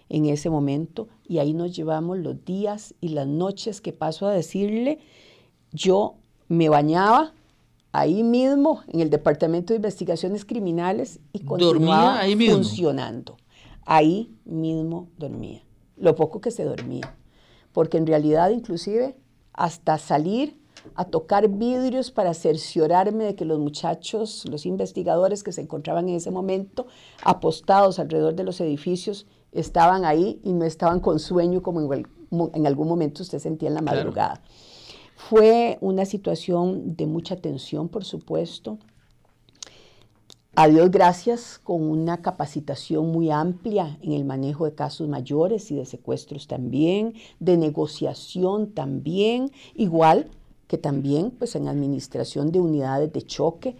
en 0.09 0.25
ese 0.25 0.49
momento 0.49 1.07
y 1.27 1.37
ahí 1.37 1.53
nos 1.53 1.75
llevamos 1.75 2.17
los 2.17 2.43
días 2.43 2.95
y 2.99 3.09
las 3.09 3.27
noches 3.27 3.79
que 3.79 3.93
paso 3.93 4.27
a 4.27 4.33
decirle, 4.33 4.99
yo 5.71 6.15
me 6.47 6.67
bañaba 6.67 7.33
ahí 7.91 8.23
mismo 8.23 8.81
en 8.87 8.99
el 8.99 9.09
Departamento 9.09 9.73
de 9.73 9.77
Investigaciones 9.77 10.45
Criminales 10.45 11.19
y 11.31 11.39
continuaba 11.39 12.19
ahí 12.19 12.35
funcionando. 12.49 13.37
Ahí 13.85 14.35
mismo 14.45 15.09
dormía, 15.17 15.63
lo 15.97 16.15
poco 16.15 16.41
que 16.41 16.51
se 16.51 16.63
dormía, 16.63 17.15
porque 17.71 17.97
en 17.97 18.05
realidad 18.05 18.49
inclusive 18.49 19.15
hasta 19.53 19.97
salir 19.97 20.59
a 20.95 21.05
tocar 21.05 21.49
vidrios 21.49 22.11
para 22.11 22.33
cerciorarme 22.33 23.25
de 23.25 23.35
que 23.35 23.45
los 23.45 23.59
muchachos, 23.59 24.45
los 24.49 24.65
investigadores 24.65 25.43
que 25.43 25.51
se 25.51 25.61
encontraban 25.61 26.07
en 26.07 26.15
ese 26.15 26.31
momento 26.31 26.87
apostados 27.23 27.99
alrededor 27.99 28.35
de 28.35 28.43
los 28.43 28.61
edificios, 28.61 29.25
estaban 29.51 30.05
ahí 30.05 30.39
y 30.43 30.53
no 30.53 30.65
estaban 30.65 30.99
con 30.99 31.19
sueño 31.19 31.62
como 31.62 31.81
en, 31.81 32.67
algún 32.67 32.88
momento 32.88 33.23
usted 33.23 33.39
sentía 33.39 33.69
en 33.69 33.75
la 33.75 33.81
madrugada. 33.81 34.41
Fue 35.15 35.77
una 35.81 36.05
situación 36.05 36.95
de 36.95 37.05
mucha 37.05 37.35
tensión, 37.35 37.89
por 37.89 38.05
supuesto. 38.05 38.77
A 40.55 40.67
Dios 40.67 40.91
gracias, 40.91 41.59
con 41.63 41.83
una 41.83 42.21
capacitación 42.21 43.12
muy 43.12 43.31
amplia 43.31 43.97
en 44.01 44.13
el 44.13 44.25
manejo 44.25 44.65
de 44.65 44.73
casos 44.73 45.07
mayores 45.07 45.71
y 45.71 45.75
de 45.75 45.85
secuestros 45.85 46.47
también, 46.47 47.13
de 47.39 47.57
negociación 47.57 48.71
también, 48.71 49.51
igual 49.75 50.29
que 50.67 50.77
también 50.77 51.31
pues 51.31 51.55
en 51.55 51.67
administración 51.67 52.51
de 52.51 52.59
unidades 52.59 53.12
de 53.12 53.21
choque. 53.21 53.75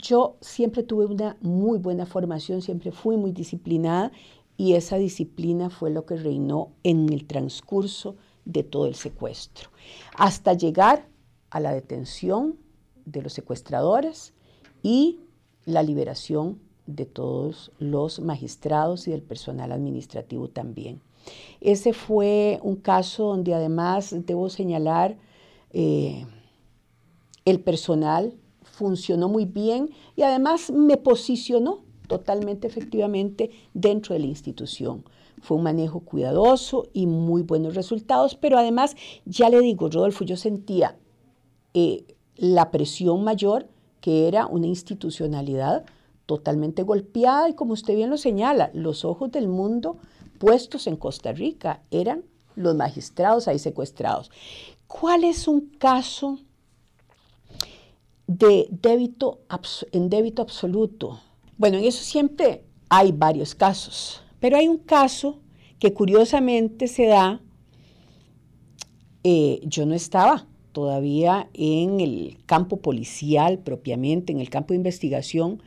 Yo 0.00 0.36
siempre 0.40 0.82
tuve 0.82 1.06
una 1.06 1.36
muy 1.40 1.78
buena 1.78 2.06
formación, 2.06 2.62
siempre 2.62 2.92
fui 2.92 3.16
muy 3.16 3.32
disciplinada 3.32 4.12
y 4.56 4.74
esa 4.74 4.96
disciplina 4.96 5.70
fue 5.70 5.90
lo 5.90 6.06
que 6.06 6.16
reinó 6.16 6.72
en 6.82 7.12
el 7.12 7.26
transcurso 7.26 8.16
de 8.44 8.62
todo 8.62 8.86
el 8.86 8.94
secuestro, 8.94 9.70
hasta 10.16 10.52
llegar 10.52 11.08
a 11.50 11.60
la 11.60 11.72
detención 11.72 12.56
de 13.04 13.22
los 13.22 13.32
secuestradores 13.32 14.34
y 14.82 15.20
la 15.64 15.82
liberación 15.82 16.60
de 16.86 17.06
todos 17.06 17.72
los 17.78 18.20
magistrados 18.20 19.08
y 19.08 19.10
del 19.10 19.22
personal 19.22 19.72
administrativo 19.72 20.48
también. 20.48 21.00
Ese 21.60 21.94
fue 21.94 22.60
un 22.62 22.76
caso 22.76 23.28
donde 23.28 23.54
además 23.54 24.14
debo 24.26 24.50
señalar 24.50 25.16
eh, 25.70 26.26
el 27.44 27.60
personal 27.60 28.34
funcionó 28.62 29.28
muy 29.28 29.44
bien 29.44 29.90
y 30.16 30.22
además 30.22 30.70
me 30.70 30.96
posicionó 30.96 31.83
totalmente 32.06 32.66
efectivamente 32.66 33.50
dentro 33.72 34.14
de 34.14 34.20
la 34.20 34.26
institución. 34.26 35.04
Fue 35.40 35.56
un 35.56 35.62
manejo 35.62 36.00
cuidadoso 36.00 36.88
y 36.92 37.06
muy 37.06 37.42
buenos 37.42 37.74
resultados, 37.74 38.34
pero 38.34 38.58
además, 38.58 38.96
ya 39.24 39.48
le 39.50 39.60
digo, 39.60 39.90
Rodolfo, 39.90 40.24
yo 40.24 40.36
sentía 40.36 40.96
eh, 41.74 42.04
la 42.36 42.70
presión 42.70 43.24
mayor 43.24 43.68
que 44.00 44.28
era 44.28 44.46
una 44.46 44.66
institucionalidad 44.66 45.84
totalmente 46.26 46.82
golpeada 46.82 47.48
y 47.48 47.54
como 47.54 47.72
usted 47.72 47.94
bien 47.94 48.10
lo 48.10 48.16
señala, 48.16 48.70
los 48.74 49.04
ojos 49.04 49.30
del 49.30 49.48
mundo 49.48 49.96
puestos 50.38 50.86
en 50.86 50.96
Costa 50.96 51.32
Rica 51.32 51.82
eran 51.90 52.24
los 52.56 52.74
magistrados 52.74 53.48
ahí 53.48 53.58
secuestrados. 53.58 54.30
¿Cuál 54.86 55.24
es 55.24 55.48
un 55.48 55.70
caso 55.78 56.38
de 58.26 58.68
débito 58.70 59.40
en 59.92 60.08
débito 60.08 60.42
absoluto? 60.42 61.20
Bueno, 61.56 61.78
en 61.78 61.84
eso 61.84 62.02
siempre 62.02 62.62
hay 62.88 63.12
varios 63.12 63.54
casos, 63.54 64.22
pero 64.40 64.56
hay 64.56 64.68
un 64.68 64.78
caso 64.78 65.40
que 65.78 65.92
curiosamente 65.92 66.88
se 66.88 67.06
da, 67.06 67.40
eh, 69.22 69.60
yo 69.64 69.86
no 69.86 69.94
estaba 69.94 70.46
todavía 70.72 71.48
en 71.54 72.00
el 72.00 72.38
campo 72.46 72.78
policial 72.78 73.58
propiamente, 73.58 74.32
en 74.32 74.40
el 74.40 74.50
campo 74.50 74.74
de 74.74 74.78
investigación, 74.78 75.62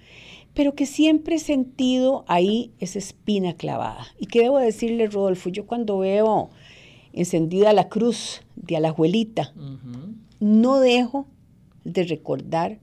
pero 0.54 0.76
que 0.76 0.86
siempre 0.86 1.36
he 1.36 1.40
sentido 1.40 2.26
ahí 2.28 2.72
esa 2.80 3.00
espina 3.00 3.54
clavada. 3.54 4.08
Y 4.20 4.26
qué 4.26 4.42
debo 4.42 4.58
decirle, 4.58 5.08
Rodolfo, 5.08 5.50
yo 5.50 5.66
cuando 5.66 6.00
veo 6.00 6.50
encendida 7.14 7.74
la 7.74 7.90
cruz 7.90 8.42
de 8.56 8.76
a 8.76 8.80
la 8.80 8.90
abuelita, 8.90 9.54
no 10.40 10.80
dejo 10.80 11.28
de 11.84 12.04
recordar 12.04 12.80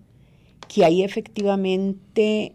que 0.68 0.84
ahí 0.84 1.02
efectivamente 1.02 2.54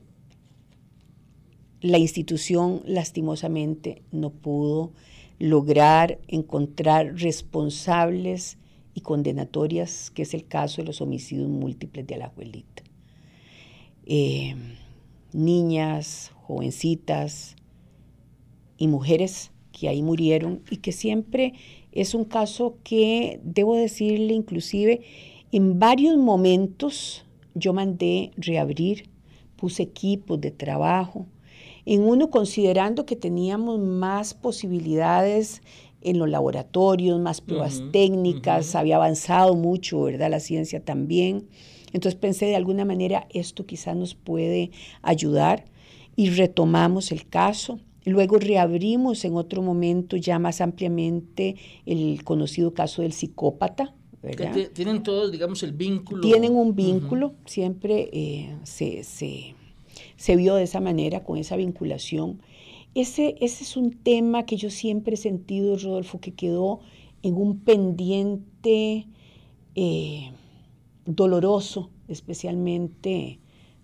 la 1.81 1.97
institución 1.97 2.81
lastimosamente 2.85 4.01
no 4.11 4.31
pudo 4.31 4.91
lograr 5.39 6.19
encontrar 6.27 7.15
responsables 7.15 8.57
y 8.93 9.01
condenatorias, 9.01 10.11
que 10.11 10.23
es 10.23 10.33
el 10.33 10.45
caso 10.45 10.81
de 10.81 10.87
los 10.87 11.01
homicidios 11.01 11.47
múltiples 11.47 12.05
de 12.05 12.15
Alajuelita. 12.15 12.83
Eh, 14.05 14.55
niñas, 15.31 16.31
jovencitas 16.43 17.55
y 18.77 18.87
mujeres 18.87 19.51
que 19.71 19.87
ahí 19.87 20.01
murieron 20.01 20.61
y 20.69 20.77
que 20.77 20.91
siempre 20.91 21.53
es 21.91 22.13
un 22.13 22.25
caso 22.25 22.77
que, 22.83 23.39
debo 23.43 23.75
decirle, 23.75 24.33
inclusive 24.33 25.01
en 25.51 25.79
varios 25.79 26.17
momentos 26.17 27.25
yo 27.55 27.73
mandé 27.73 28.31
reabrir, 28.35 29.09
puse 29.55 29.83
equipos 29.83 30.39
de 30.41 30.51
trabajo, 30.51 31.25
en 31.89 32.03
uno 32.03 32.29
considerando 32.29 33.07
que 33.07 33.15
teníamos 33.15 33.79
más 33.79 34.35
posibilidades 34.35 35.63
en 36.01 36.19
los 36.19 36.29
laboratorios, 36.29 37.19
más 37.19 37.41
pruebas 37.41 37.81
técnicas, 37.91 38.75
había 38.75 38.97
avanzado 38.97 39.55
mucho, 39.55 40.03
¿verdad? 40.03 40.29
La 40.29 40.39
ciencia 40.39 40.85
también. 40.85 41.47
Entonces 41.91 42.13
pensé, 42.13 42.45
de 42.45 42.55
alguna 42.55 42.85
manera, 42.85 43.27
esto 43.31 43.65
quizás 43.65 43.95
nos 43.95 44.13
puede 44.13 44.69
ayudar 45.01 45.65
y 46.15 46.29
retomamos 46.29 47.11
el 47.11 47.27
caso. 47.27 47.79
Luego 48.05 48.37
reabrimos 48.37 49.25
en 49.25 49.35
otro 49.35 49.63
momento 49.63 50.15
ya 50.15 50.37
más 50.37 50.61
ampliamente 50.61 51.55
el 51.87 52.23
conocido 52.23 52.71
caso 52.71 53.01
del 53.01 53.13
psicópata, 53.13 53.95
Tienen 54.73 55.01
todos, 55.01 55.31
digamos, 55.31 55.63
el 55.63 55.71
vínculo. 55.71 56.21
Tienen 56.21 56.53
un 56.53 56.75
vínculo, 56.75 57.33
siempre 57.45 58.09
eh, 58.11 58.53
se, 58.63 59.03
se, 59.03 59.55
vio 60.35 60.55
de 60.55 60.63
esa 60.63 60.79
manera, 60.79 61.23
con 61.23 61.37
esa 61.37 61.55
vinculación. 61.55 62.41
Ese, 62.95 63.35
ese 63.39 63.63
es 63.63 63.77
un 63.77 63.91
tema 63.91 64.45
que 64.45 64.57
yo 64.57 64.69
siempre 64.69 65.13
he 65.13 65.17
sentido, 65.17 65.77
Rodolfo, 65.77 66.19
que 66.19 66.33
quedó 66.33 66.79
en 67.21 67.35
un 67.35 67.59
pendiente 67.59 69.07
eh, 69.75 70.31
doloroso, 71.05 71.89
especialmente 72.07 73.39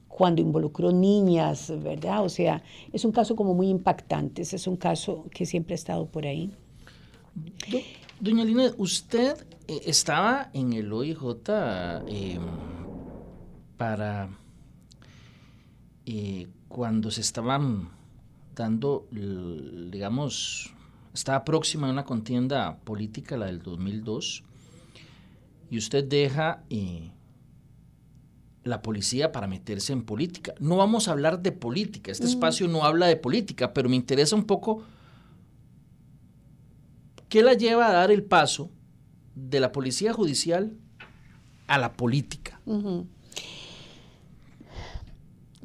cuando 0.08 0.42
involucró 0.42 0.92
niñas, 0.92 1.72
¿verdad? 1.84 2.24
O 2.24 2.30
sea, 2.30 2.64
es 2.94 3.04
un 3.04 3.12
caso 3.12 3.36
como 3.36 3.54
muy 3.54 3.68
impactante, 3.68 4.44
ese 4.44 4.56
es 4.56 4.66
un 4.66 4.78
caso 4.78 5.26
que 5.32 5.46
siempre 5.46 5.74
ha 5.74 5.76
estado 5.76 6.06
por 6.08 6.26
ahí. 6.26 6.52
Doña 8.22 8.46
Lina, 8.46 8.72
usted 8.78 9.46
eh, 9.68 9.82
estaba 9.86 10.50
en 10.54 10.72
el 10.72 10.92
OIJ 10.94 11.20
em, 12.08 12.42
para 13.76 14.30
eh, 16.06 16.48
cuando 16.68 17.12
se 17.12 17.22
estaban 17.22 17.90
dando, 18.56 19.08
digamos, 19.12 20.74
estaba 21.14 21.46
próxima 21.46 21.88
a 21.88 21.92
una 21.92 22.06
contienda 22.06 22.78
política, 22.84 23.38
la 23.38 23.48
del 23.48 23.62
2002, 23.62 24.44
y 25.70 25.78
usted 25.78 26.04
deja 26.04 26.64
eh, 26.70 27.12
la 28.64 28.82
policía 28.82 29.32
para 29.32 29.48
meterse 29.48 29.94
en 29.94 30.04
política. 30.04 30.54
No 30.60 30.78
vamos 30.78 31.08
a 31.08 31.12
hablar 31.12 31.42
de 31.42 31.52
política, 31.52 32.12
este 32.12 32.26
mm. 32.26 32.30
espacio 32.30 32.68
no 32.68 32.84
habla 32.84 33.08
de 33.08 33.16
política, 33.16 33.74
pero 33.74 33.90
me 33.90 33.96
interesa 33.96 34.36
un 34.36 34.46
poco 34.46 34.84
qué 37.30 37.44
la 37.44 37.54
lleva 37.54 37.88
a 37.88 37.94
dar 37.94 38.12
el 38.12 38.24
paso 38.24 38.70
de 39.36 39.60
la 39.60 39.72
policía 39.72 40.14
judicial 40.14 40.78
a 41.68 41.78
la 41.78 41.94
política. 41.94 42.60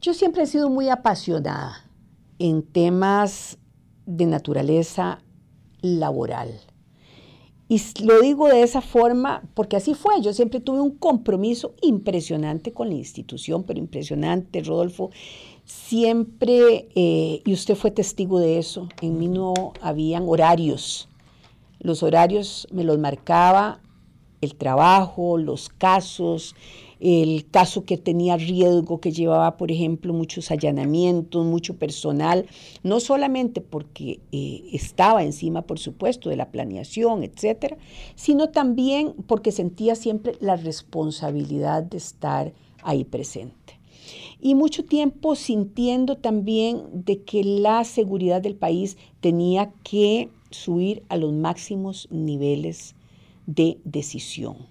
Yo 0.00 0.14
siempre 0.14 0.44
he 0.44 0.46
sido 0.46 0.70
muy 0.70 0.88
apasionada 0.88 1.84
en 2.38 2.62
temas 2.62 3.58
de 4.06 4.24
naturaleza 4.24 5.20
laboral. 5.82 6.58
Y 7.68 7.82
lo 8.02 8.18
digo 8.22 8.48
de 8.48 8.62
esa 8.62 8.80
forma 8.80 9.42
porque 9.52 9.76
así 9.76 9.92
fue. 9.92 10.22
Yo 10.22 10.32
siempre 10.32 10.58
tuve 10.60 10.80
un 10.80 10.96
compromiso 10.96 11.74
impresionante 11.82 12.72
con 12.72 12.88
la 12.88 12.94
institución, 12.94 13.62
pero 13.62 13.78
impresionante, 13.78 14.62
Rodolfo. 14.62 15.10
Siempre, 15.66 16.88
eh, 16.94 17.42
y 17.44 17.52
usted 17.52 17.74
fue 17.74 17.90
testigo 17.90 18.40
de 18.40 18.58
eso, 18.58 18.88
en 19.02 19.18
mí 19.18 19.28
no 19.28 19.52
habían 19.82 20.24
horarios. 20.26 21.10
Los 21.78 22.02
horarios 22.02 22.66
me 22.72 22.84
los 22.84 22.98
marcaba 22.98 23.82
el 24.40 24.56
trabajo, 24.56 25.36
los 25.36 25.68
casos, 25.68 26.54
el 27.00 27.48
caso 27.50 27.84
que 27.84 27.96
tenía 27.96 28.36
riesgo, 28.36 29.00
que 29.00 29.10
llevaba, 29.10 29.56
por 29.56 29.72
ejemplo, 29.72 30.12
muchos 30.12 30.50
allanamientos, 30.50 31.44
mucho 31.46 31.76
personal, 31.76 32.46
no 32.82 33.00
solamente 33.00 33.62
porque 33.62 34.20
eh, 34.32 34.62
estaba 34.72 35.24
encima, 35.24 35.62
por 35.62 35.78
supuesto, 35.78 36.28
de 36.28 36.36
la 36.36 36.50
planeación, 36.50 37.22
etcétera, 37.22 37.78
sino 38.14 38.50
también 38.50 39.14
porque 39.26 39.50
sentía 39.50 39.94
siempre 39.94 40.36
la 40.40 40.56
responsabilidad 40.56 41.82
de 41.82 41.96
estar 41.96 42.52
ahí 42.82 43.04
presente. 43.04 43.80
Y 44.42 44.54
mucho 44.54 44.84
tiempo 44.84 45.36
sintiendo 45.36 46.16
también 46.16 46.82
de 46.92 47.22
que 47.22 47.44
la 47.44 47.84
seguridad 47.84 48.42
del 48.42 48.56
país 48.56 48.96
tenía 49.20 49.72
que 49.84 50.30
subir 50.50 51.02
a 51.08 51.16
los 51.16 51.32
máximos 51.32 52.08
niveles 52.10 52.94
de 53.46 53.78
decisión 53.84 54.69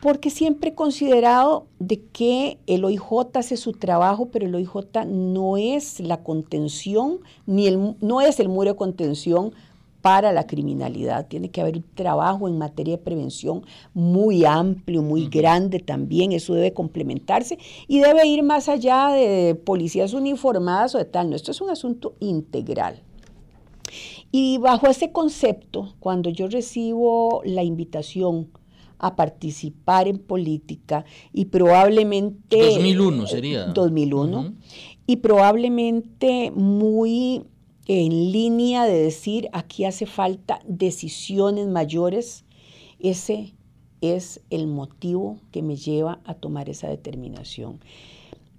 porque 0.00 0.30
siempre 0.30 0.70
he 0.70 0.74
considerado 0.74 1.66
de 1.78 2.00
que 2.00 2.58
el 2.66 2.84
OIJ 2.84 3.02
hace 3.34 3.56
su 3.56 3.72
trabajo, 3.72 4.26
pero 4.26 4.46
el 4.46 4.54
OIJ 4.54 5.06
no 5.06 5.56
es 5.56 6.00
la 6.00 6.22
contención, 6.22 7.18
ni 7.46 7.66
el, 7.66 7.96
no 8.00 8.20
es 8.20 8.38
el 8.38 8.48
muro 8.48 8.70
de 8.70 8.76
contención 8.76 9.52
para 10.00 10.32
la 10.32 10.46
criminalidad. 10.46 11.26
Tiene 11.26 11.50
que 11.50 11.60
haber 11.60 11.78
un 11.78 11.84
trabajo 11.94 12.46
en 12.46 12.58
materia 12.58 12.96
de 12.96 13.02
prevención 13.02 13.64
muy 13.92 14.44
amplio, 14.44 15.02
muy 15.02 15.28
grande 15.28 15.80
también. 15.80 16.32
Eso 16.32 16.54
debe 16.54 16.72
complementarse 16.72 17.58
y 17.88 17.98
debe 17.98 18.26
ir 18.26 18.44
más 18.44 18.68
allá 18.68 19.08
de 19.08 19.56
policías 19.56 20.14
uniformadas 20.14 20.94
o 20.94 20.98
de 20.98 21.04
tal. 21.04 21.30
No, 21.30 21.36
esto 21.36 21.50
es 21.50 21.60
un 21.60 21.70
asunto 21.70 22.14
integral. 22.20 23.02
Y 24.30 24.58
bajo 24.58 24.86
ese 24.86 25.10
concepto, 25.10 25.94
cuando 25.98 26.30
yo 26.30 26.48
recibo 26.48 27.40
la 27.44 27.64
invitación 27.64 28.48
a 28.98 29.16
participar 29.16 30.08
en 30.08 30.18
política 30.18 31.04
y 31.32 31.46
probablemente... 31.46 32.56
2001 32.56 33.26
sería. 33.26 33.64
2001. 33.66 34.54
Y 35.06 35.16
probablemente 35.16 36.50
muy 36.50 37.44
en 37.88 38.32
línea 38.32 38.84
de 38.84 38.98
decir, 38.98 39.48
aquí 39.52 39.84
hace 39.86 40.04
falta 40.04 40.60
decisiones 40.66 41.66
mayores, 41.68 42.44
ese 42.98 43.54
es 44.02 44.42
el 44.50 44.66
motivo 44.66 45.40
que 45.50 45.62
me 45.62 45.76
lleva 45.76 46.20
a 46.24 46.34
tomar 46.34 46.68
esa 46.68 46.88
determinación. 46.88 47.80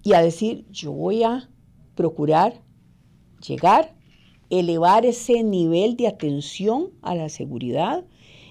Y 0.04 0.14
a 0.14 0.22
decir, 0.22 0.66
yo 0.72 0.92
voy 0.92 1.24
a 1.24 1.50
procurar 1.94 2.62
llegar, 3.46 3.96
elevar 4.50 5.06
ese 5.06 5.44
nivel 5.44 5.96
de 5.96 6.08
atención 6.08 6.90
a 7.02 7.14
la 7.14 7.30
seguridad, 7.30 8.06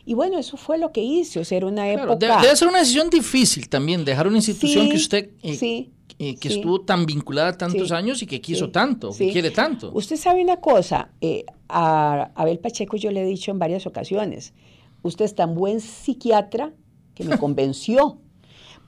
y 0.09 0.14
bueno, 0.14 0.38
eso 0.38 0.57
fue 0.57 0.79
lo 0.79 0.90
que 0.90 1.03
hice, 1.03 1.38
o 1.38 1.44
sea, 1.44 1.59
era 1.59 1.66
una 1.66 1.87
época... 1.90 2.16
Debe, 2.16 2.57
ser 2.57 2.66
una 2.66 2.79
decisión 2.79 3.11
difícil 3.11 3.68
también, 3.68 4.07
dejar 4.07 4.27
una 4.27 4.38
institución 4.38 4.88
que 4.88 4.97
usted... 4.97 5.31
Eh, 5.42 5.90
eh, 6.18 6.37
que 6.37 6.49
estuvo 6.49 6.81
tan 6.81 7.05
vinculada 7.05 7.59
tantos 7.59 7.92
años 7.92 8.23
y 8.23 8.27
que 8.27 8.40
quiso 8.40 8.71
tanto, 8.71 9.11
que 9.12 9.31
quiere 9.31 9.51
tanto. 9.51 9.92
Usted 9.92 10.16
sabe 10.16 10.42
una 10.42 10.57
cosa, 10.57 11.11
eh, 11.21 11.44
a 11.68 12.33
Abel 12.35 12.59
Pacheco 12.59 12.97
yo 12.97 13.11
le 13.11 13.21
he 13.21 13.27
dicho 13.27 13.51
en 13.51 13.59
varias 13.59 13.87
ocasiones, 13.87 14.55
usted 15.03 15.27
es 15.27 15.35
tan 15.35 15.55
buen 15.55 15.79
psiquiatra 15.83 16.73
que 17.14 17.25
me 17.25 17.37
convenció, 17.38 18.18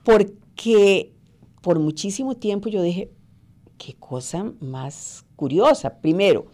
porque 0.03 1.13
por 1.61 1.77
muchísimo 1.77 2.35
tiempo 2.35 2.67
yo 2.67 2.81
dije, 2.81 3.11
qué 3.77 3.93
cosa 3.93 4.53
más 4.59 5.23
curiosa. 5.35 6.01
Primero, 6.01 6.47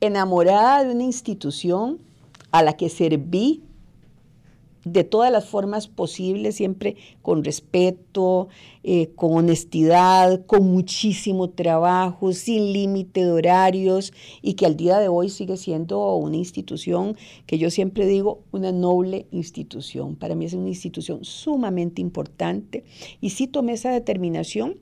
enamorada 0.00 0.84
de 0.84 0.94
una 0.94 1.02
institución 1.02 2.05
a 2.58 2.62
la 2.62 2.76
que 2.76 2.88
serví 2.88 3.62
de 4.86 5.02
todas 5.02 5.32
las 5.32 5.46
formas 5.46 5.88
posibles, 5.88 6.54
siempre 6.54 6.94
con 7.20 7.42
respeto, 7.42 8.46
eh, 8.84 9.10
con 9.16 9.32
honestidad, 9.32 10.46
con 10.46 10.70
muchísimo 10.70 11.50
trabajo, 11.50 12.32
sin 12.32 12.72
límite 12.72 13.24
de 13.24 13.32
horarios 13.32 14.12
y 14.42 14.54
que 14.54 14.64
al 14.64 14.76
día 14.76 15.00
de 15.00 15.08
hoy 15.08 15.28
sigue 15.28 15.56
siendo 15.56 16.14
una 16.14 16.36
institución 16.36 17.16
que 17.46 17.58
yo 17.58 17.68
siempre 17.68 18.06
digo, 18.06 18.44
una 18.52 18.70
noble 18.70 19.26
institución. 19.32 20.14
Para 20.14 20.36
mí 20.36 20.44
es 20.44 20.52
una 20.52 20.68
institución 20.68 21.24
sumamente 21.24 22.00
importante 22.00 22.84
y 23.20 23.30
sí 23.30 23.48
tomé 23.48 23.72
esa 23.72 23.90
determinación, 23.90 24.78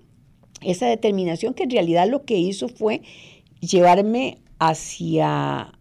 esa 0.61 0.87
determinación 0.87 1.55
que 1.55 1.63
en 1.63 1.71
realidad 1.71 2.11
lo 2.11 2.27
que 2.27 2.37
hizo 2.37 2.69
fue 2.69 3.01
llevarme 3.61 4.37
hacia 4.59 5.73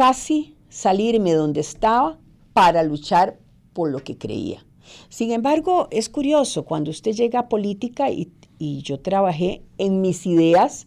casi 0.00 0.56
salirme 0.70 1.34
donde 1.34 1.60
estaba 1.60 2.18
para 2.54 2.82
luchar 2.82 3.38
por 3.74 3.90
lo 3.90 4.02
que 4.02 4.16
creía. 4.16 4.64
Sin 5.10 5.30
embargo, 5.30 5.88
es 5.90 6.08
curioso, 6.08 6.64
cuando 6.64 6.90
usted 6.90 7.12
llega 7.12 7.40
a 7.40 7.48
política 7.50 8.08
y, 8.10 8.32
yo 8.82 8.98
trabajé 9.00 9.62
en 9.76 10.00
mis 10.00 10.24
ideas, 10.24 10.86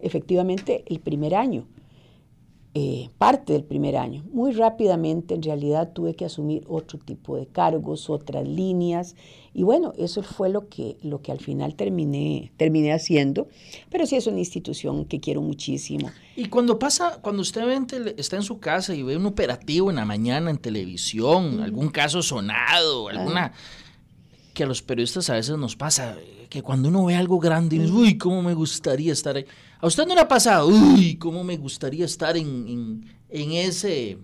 efectivamente, 0.00 0.82
el 0.88 0.98
primer 0.98 1.36
año. 1.36 1.68
Eh, 2.74 3.08
parte 3.16 3.54
del 3.54 3.64
primer 3.64 3.96
año. 3.96 4.24
Muy 4.30 4.52
rápidamente, 4.52 5.34
en 5.34 5.42
realidad, 5.42 5.92
tuve 5.94 6.14
que 6.14 6.26
asumir 6.26 6.64
otro 6.68 6.98
tipo 6.98 7.36
de 7.36 7.46
cargos, 7.46 8.10
otras 8.10 8.46
líneas, 8.46 9.16
y 9.54 9.62
bueno, 9.62 9.94
eso 9.96 10.22
fue 10.22 10.50
lo 10.50 10.68
que, 10.68 10.98
lo 11.02 11.20
que 11.22 11.32
al 11.32 11.40
final 11.40 11.74
terminé, 11.74 12.52
terminé 12.56 12.92
haciendo, 12.92 13.48
pero 13.90 14.06
sí 14.06 14.16
es 14.16 14.26
una 14.26 14.38
institución 14.38 15.06
que 15.06 15.18
quiero 15.18 15.40
muchísimo. 15.40 16.10
Y 16.36 16.50
cuando 16.50 16.78
pasa, 16.78 17.18
cuando 17.22 17.42
usted 17.42 17.62
está 18.16 18.36
en 18.36 18.42
su 18.42 18.60
casa 18.60 18.94
y 18.94 19.02
ve 19.02 19.16
un 19.16 19.26
operativo 19.26 19.88
en 19.90 19.96
la 19.96 20.04
mañana 20.04 20.50
en 20.50 20.58
televisión, 20.58 21.60
algún 21.62 21.88
caso 21.88 22.22
sonado, 22.22 23.08
alguna... 23.08 23.52
que 24.54 24.64
a 24.64 24.66
los 24.66 24.82
periodistas 24.82 25.30
a 25.30 25.34
veces 25.34 25.56
nos 25.56 25.74
pasa, 25.74 26.16
que 26.48 26.62
cuando 26.62 26.90
uno 26.90 27.06
ve 27.06 27.16
algo 27.16 27.38
grande, 27.38 27.76
y 27.76 27.78
dice, 27.78 27.92
uy, 27.92 28.18
cómo 28.18 28.42
me 28.42 28.54
gustaría 28.54 29.12
estar 29.12 29.36
ahí. 29.36 29.46
¿A 29.80 29.86
usted 29.86 30.06
no 30.06 30.14
le 30.14 30.20
ha 30.20 30.28
pasado? 30.28 30.68
Uy, 30.68 31.16
cómo 31.16 31.44
me 31.44 31.56
gustaría 31.56 32.04
estar 32.04 32.36
en, 32.36 33.04
ese... 33.30 34.18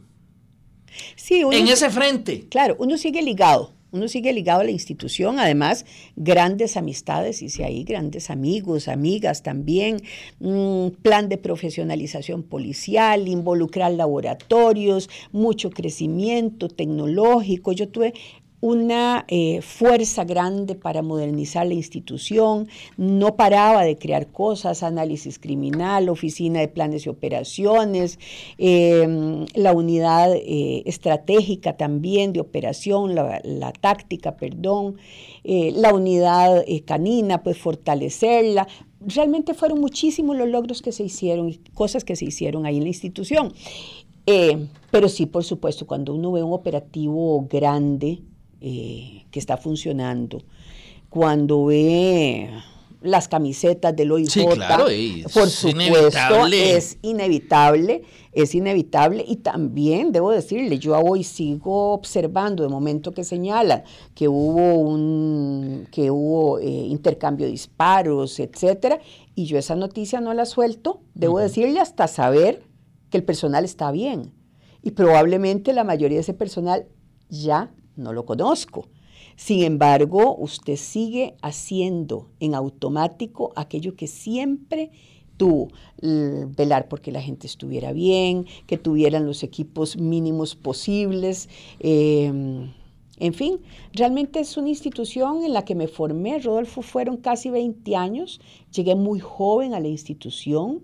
Sí, 1.15 1.43
en 1.51 1.69
ese 1.69 1.91
frente. 1.91 2.47
Claro, 2.49 2.77
uno 2.79 2.99
sigue 2.99 3.23
ligado, 3.23 3.73
uno 3.93 4.09
sigue 4.09 4.33
ligado 4.33 4.63
a 4.63 4.65
la 4.65 4.73
institución, 4.73 5.39
además 5.39 5.87
grandes 6.17 6.77
amistades, 6.77 7.41
hice 7.43 7.65
ahí 7.65 7.85
grandes 7.85 8.31
amigos, 8.31 8.89
amigas 8.89 9.45
también, 9.45 10.03
un 10.41 10.97
plan 11.03 11.29
de 11.29 11.39
profesionalización 11.39 12.43
policial, 12.43 13.29
involucrar 13.29 13.93
laboratorios, 13.93 15.09
mucho 15.31 15.71
crecimiento 15.71 16.69
tecnológico. 16.69 17.71
Yo 17.71 17.89
tuve 17.89 18.15
una 18.65 19.27
eh, 19.29 19.61
fuerza 19.61 20.25
grande 20.25 20.75
para 20.75 21.03
modernizar 21.03 21.67
la 21.67 21.75
institución, 21.75 22.67
no 22.97 23.37
paraba 23.37 23.85
de 23.85 23.99
crear 23.99 24.29
cosas, 24.29 24.83
análisis 24.83 25.39
criminal, 25.39 26.09
oficina 26.09 26.61
de 26.61 26.69
planes 26.69 27.05
y 27.05 27.11
operaciones, 27.11 28.19
em, 28.57 29.45
la 29.53 29.75
unidad 29.75 30.35
eh, 30.35 30.83
estratégica 30.87 31.77
también 31.77 32.33
de 32.33 32.41
operación, 32.41 33.15
la, 33.15 33.73
táctica, 33.83 34.39
perdón, 34.39 34.97
eh, 35.45 35.71
la 35.77 35.93
unidad 35.93 36.65
canina, 36.87 37.43
pues 37.43 37.59
fortalecerla. 37.59 38.67
Realmente 39.03 39.53
fueron 39.53 39.79
muchísimos 39.79 40.39
los 40.39 40.49
logros 40.49 40.81
que 40.81 40.93
se 40.93 41.05
hicieron, 41.05 41.55
cosas 41.75 42.03
que 42.03 42.17
se 42.17 42.25
hicieron 42.25 42.65
ahí 42.65 42.79
en 42.79 42.85
la 42.85 42.89
institución. 42.89 43.53
pero 44.91 45.09
sí, 45.11 45.27
por 45.27 45.45
supuesto, 45.45 45.87
cuando 45.87 46.15
uno 46.15 46.33
ve 46.33 46.43
un 46.43 46.55
operativo 46.55 47.47
grande, 47.51 48.23
eh, 48.67 49.27
que 49.31 49.39
está 49.39 49.59
funcionando, 49.59 50.43
cuando 51.11 51.67
ve 51.67 52.49
las 53.03 53.29
camisetas 53.29 53.95
del 53.95 54.11
OIJ, 54.11 54.43
por 55.35 55.51
supuesto, 55.51 56.47
es 56.47 56.97
inevitable, 57.03 58.05
es 58.33 58.55
inevitable 58.55 59.23
y 59.29 59.37
también 59.37 60.13
debo 60.13 60.31
decirle, 60.31 60.79
yo 60.79 60.99
hoy 60.99 61.25
sigo 61.25 61.93
observando 61.93 62.63
de 62.63 62.71
momento 62.71 63.13
que 63.13 63.23
señalan 63.23 63.85
que 64.15 64.29
hubo 64.29 64.79
un 64.79 65.87
que 65.91 66.11
hubo 66.11 66.59
eh, 66.61 66.65
intercambio 66.65 67.45
de 67.45 67.53
disparos, 67.53 68.41
etcétera, 68.41 68.99
y 69.35 69.45
yo 69.45 69.59
esa 69.59 69.77
noticia 69.77 70.23
no 70.23 70.33
la 70.33 70.47
suelto, 70.47 71.03
debo 71.13 71.39
decirle 71.39 71.81
hasta 71.81 72.09
saber 72.09 72.63
que 73.11 73.19
el 73.19 73.25
personal 73.25 73.67
está 73.67 73.91
bien 73.91 74.33
y 74.83 74.93
probablemente 74.93 75.75
la 75.75 75.85
mayoría 75.85 76.17
de 76.17 76.23
ese 76.23 76.33
personal 76.33 76.87
ya 77.29 77.74
no 77.97 78.13
lo 78.13 78.25
conozco. 78.25 78.89
Sin 79.37 79.63
embargo, 79.65 80.37
usted 80.37 80.77
sigue 80.77 81.35
haciendo 81.43 82.29
en 82.41 82.55
automático 82.55 83.53
aquello 83.57 83.97
que 83.97 84.07
siempre 84.07 84.91
tuvo, 85.37 85.69
velar 86.01 86.89
porque 86.89 87.11
la 87.11 87.21
gente 87.21 87.47
estuviera 87.47 87.93
bien, 87.93 88.47
que 88.67 88.79
tuvieran 88.79 89.27
los 89.27 89.43
equipos 89.43 89.97
mínimos 89.97 90.55
posibles. 90.55 91.49
Em, 91.81 92.73
en 93.19 93.35
fin, 93.35 93.61
realmente 93.93 94.41
es 94.41 94.57
una 94.57 94.69
institución 94.69 95.45
en 95.45 95.53
la 95.53 95.65
que 95.65 95.75
me 95.75 95.89
formé. 95.89 96.39
Rodolfo 96.39 96.83
fueron 96.83 97.17
casi 97.17 97.51
20 97.51 97.97
años. 97.97 98.41
Llegué 98.73 98.95
muy 98.95 99.19
joven 99.19 99.75
a 99.75 99.81
la 99.81 99.89
institución 99.89 100.83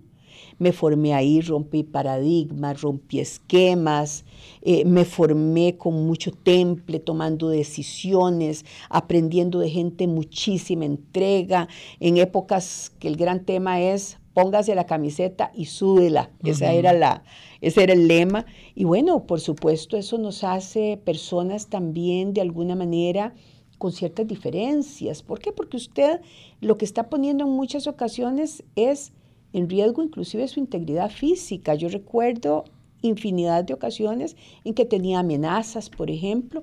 me 0.60 0.72
formé 0.72 1.14
ahí, 1.14 1.40
rompí 1.40 1.82
paradigmas, 1.82 2.82
rompí 2.82 3.18
esquemas, 3.18 4.26
eh, 4.60 4.84
me 4.84 5.06
formé 5.06 5.78
con 5.78 6.06
mucho 6.06 6.32
temple, 6.32 7.00
tomando 7.00 7.48
decisiones, 7.48 8.66
aprendiendo 8.90 9.58
de 9.58 9.70
gente 9.70 10.06
muchísima 10.06 10.84
entrega, 10.84 11.66
en 11.98 12.18
épocas 12.18 12.92
que 12.98 13.08
el 13.08 13.16
gran 13.16 13.44
tema 13.46 13.80
es 13.80 14.18
póngase 14.34 14.74
la 14.74 14.86
camiseta 14.86 15.50
y 15.54 15.64
súdela. 15.64 16.30
Esa 16.44 16.72
era 16.72 16.92
la, 16.92 17.24
ese 17.60 17.82
era 17.82 17.94
el 17.94 18.06
lema. 18.06 18.44
Y 18.74 18.84
bueno, 18.84 19.26
por 19.26 19.40
supuesto, 19.40 19.96
eso 19.96 20.18
nos 20.18 20.44
hace 20.44 21.00
personas 21.04 21.68
también 21.68 22.32
de 22.34 22.42
alguna 22.42 22.76
manera 22.76 23.34
con 23.78 23.92
ciertas 23.92 24.26
diferencias. 24.26 25.22
¿Por 25.22 25.40
qué? 25.40 25.52
Porque 25.52 25.78
usted 25.78 26.20
lo 26.60 26.76
que 26.76 26.84
está 26.84 27.08
poniendo 27.08 27.44
en 27.44 27.50
muchas 27.50 27.86
ocasiones 27.86 28.62
es 28.76 29.12
en 29.52 29.68
riesgo 29.68 30.02
inclusive 30.02 30.46
su 30.48 30.60
integridad 30.60 31.10
física. 31.10 31.74
Yo 31.74 31.88
recuerdo 31.88 32.64
infinidad 33.02 33.64
de 33.64 33.74
ocasiones 33.74 34.36
en 34.64 34.74
que 34.74 34.84
tenía 34.84 35.20
amenazas, 35.20 35.88
por 35.90 36.10
ejemplo, 36.10 36.62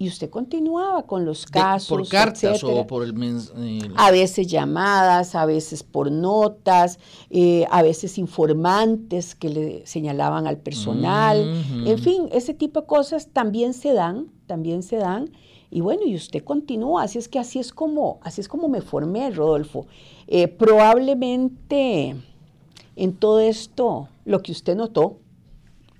y 0.00 0.08
usted 0.08 0.30
continuaba 0.30 1.06
con 1.06 1.26
los 1.26 1.44
casos. 1.44 1.98
¿Por 1.98 2.08
cartas 2.08 2.64
o 2.64 2.86
por 2.86 3.04
el, 3.04 3.14
A 3.96 4.10
veces 4.10 4.46
llamadas, 4.46 5.34
a 5.34 5.44
veces 5.44 5.82
por 5.82 6.10
notas, 6.10 6.98
eh, 7.28 7.66
a 7.70 7.82
veces 7.82 8.16
informantes 8.16 9.34
que 9.34 9.50
le 9.50 9.86
señalaban 9.86 10.46
al 10.46 10.56
personal. 10.56 11.54
En 11.84 11.98
fin, 11.98 12.30
ese 12.32 12.54
tipo 12.54 12.80
de 12.80 12.86
cosas 12.86 13.28
también 13.28 13.74
se 13.74 13.92
dan, 13.92 14.28
también 14.46 14.82
se 14.82 14.96
dan. 14.96 15.32
Y 15.70 15.80
bueno, 15.80 16.02
y 16.04 16.16
usted 16.16 16.42
continúa, 16.42 17.04
así 17.04 17.18
es 17.18 17.28
que 17.28 17.38
así 17.38 17.58
es 17.58 17.72
como, 17.72 18.18
así 18.22 18.40
es 18.40 18.48
como 18.48 18.68
me 18.68 18.80
formé, 18.80 19.30
Rodolfo. 19.30 19.86
Eh, 20.26 20.48
probablemente 20.48 22.16
en 22.96 23.12
todo 23.14 23.40
esto, 23.40 24.08
lo 24.24 24.42
que 24.42 24.52
usted 24.52 24.76
notó, 24.76 25.18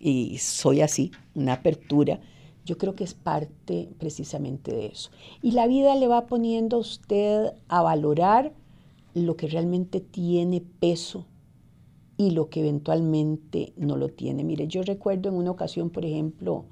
y 0.01 0.39
soy 0.39 0.81
así, 0.81 1.13
una 1.35 1.55
apertura, 1.55 2.21
yo 2.65 2.79
creo 2.79 2.95
que 2.95 3.05
es 3.05 3.15
parte 3.15 3.89
precisamente 3.99 4.73
de 4.73 4.87
eso. 4.87 5.11
Y 5.43 5.53
la 5.53 5.67
vida 5.67 5.95
le 5.95 6.09
va 6.09 6.27
poniendo 6.27 6.77
a 6.77 6.81
usted 6.81 7.53
a 7.69 7.83
valorar 7.83 8.53
lo 9.15 9.37
que 9.37 9.49
realmente 9.49 10.01
tiene 10.01 10.61
peso 10.61 11.27
y 12.17 12.31
lo 12.31 12.51
que 12.51 12.61
eventualmente 12.61 13.73
no 13.77 13.97
lo 13.97 14.09
tiene. 14.09 14.45
Mire, 14.45 14.67
yo 14.69 14.83
recuerdo 14.83 15.31
en 15.31 15.37
una 15.37 15.51
ocasión, 15.51 15.91
por 15.91 16.05
ejemplo, 16.05 16.67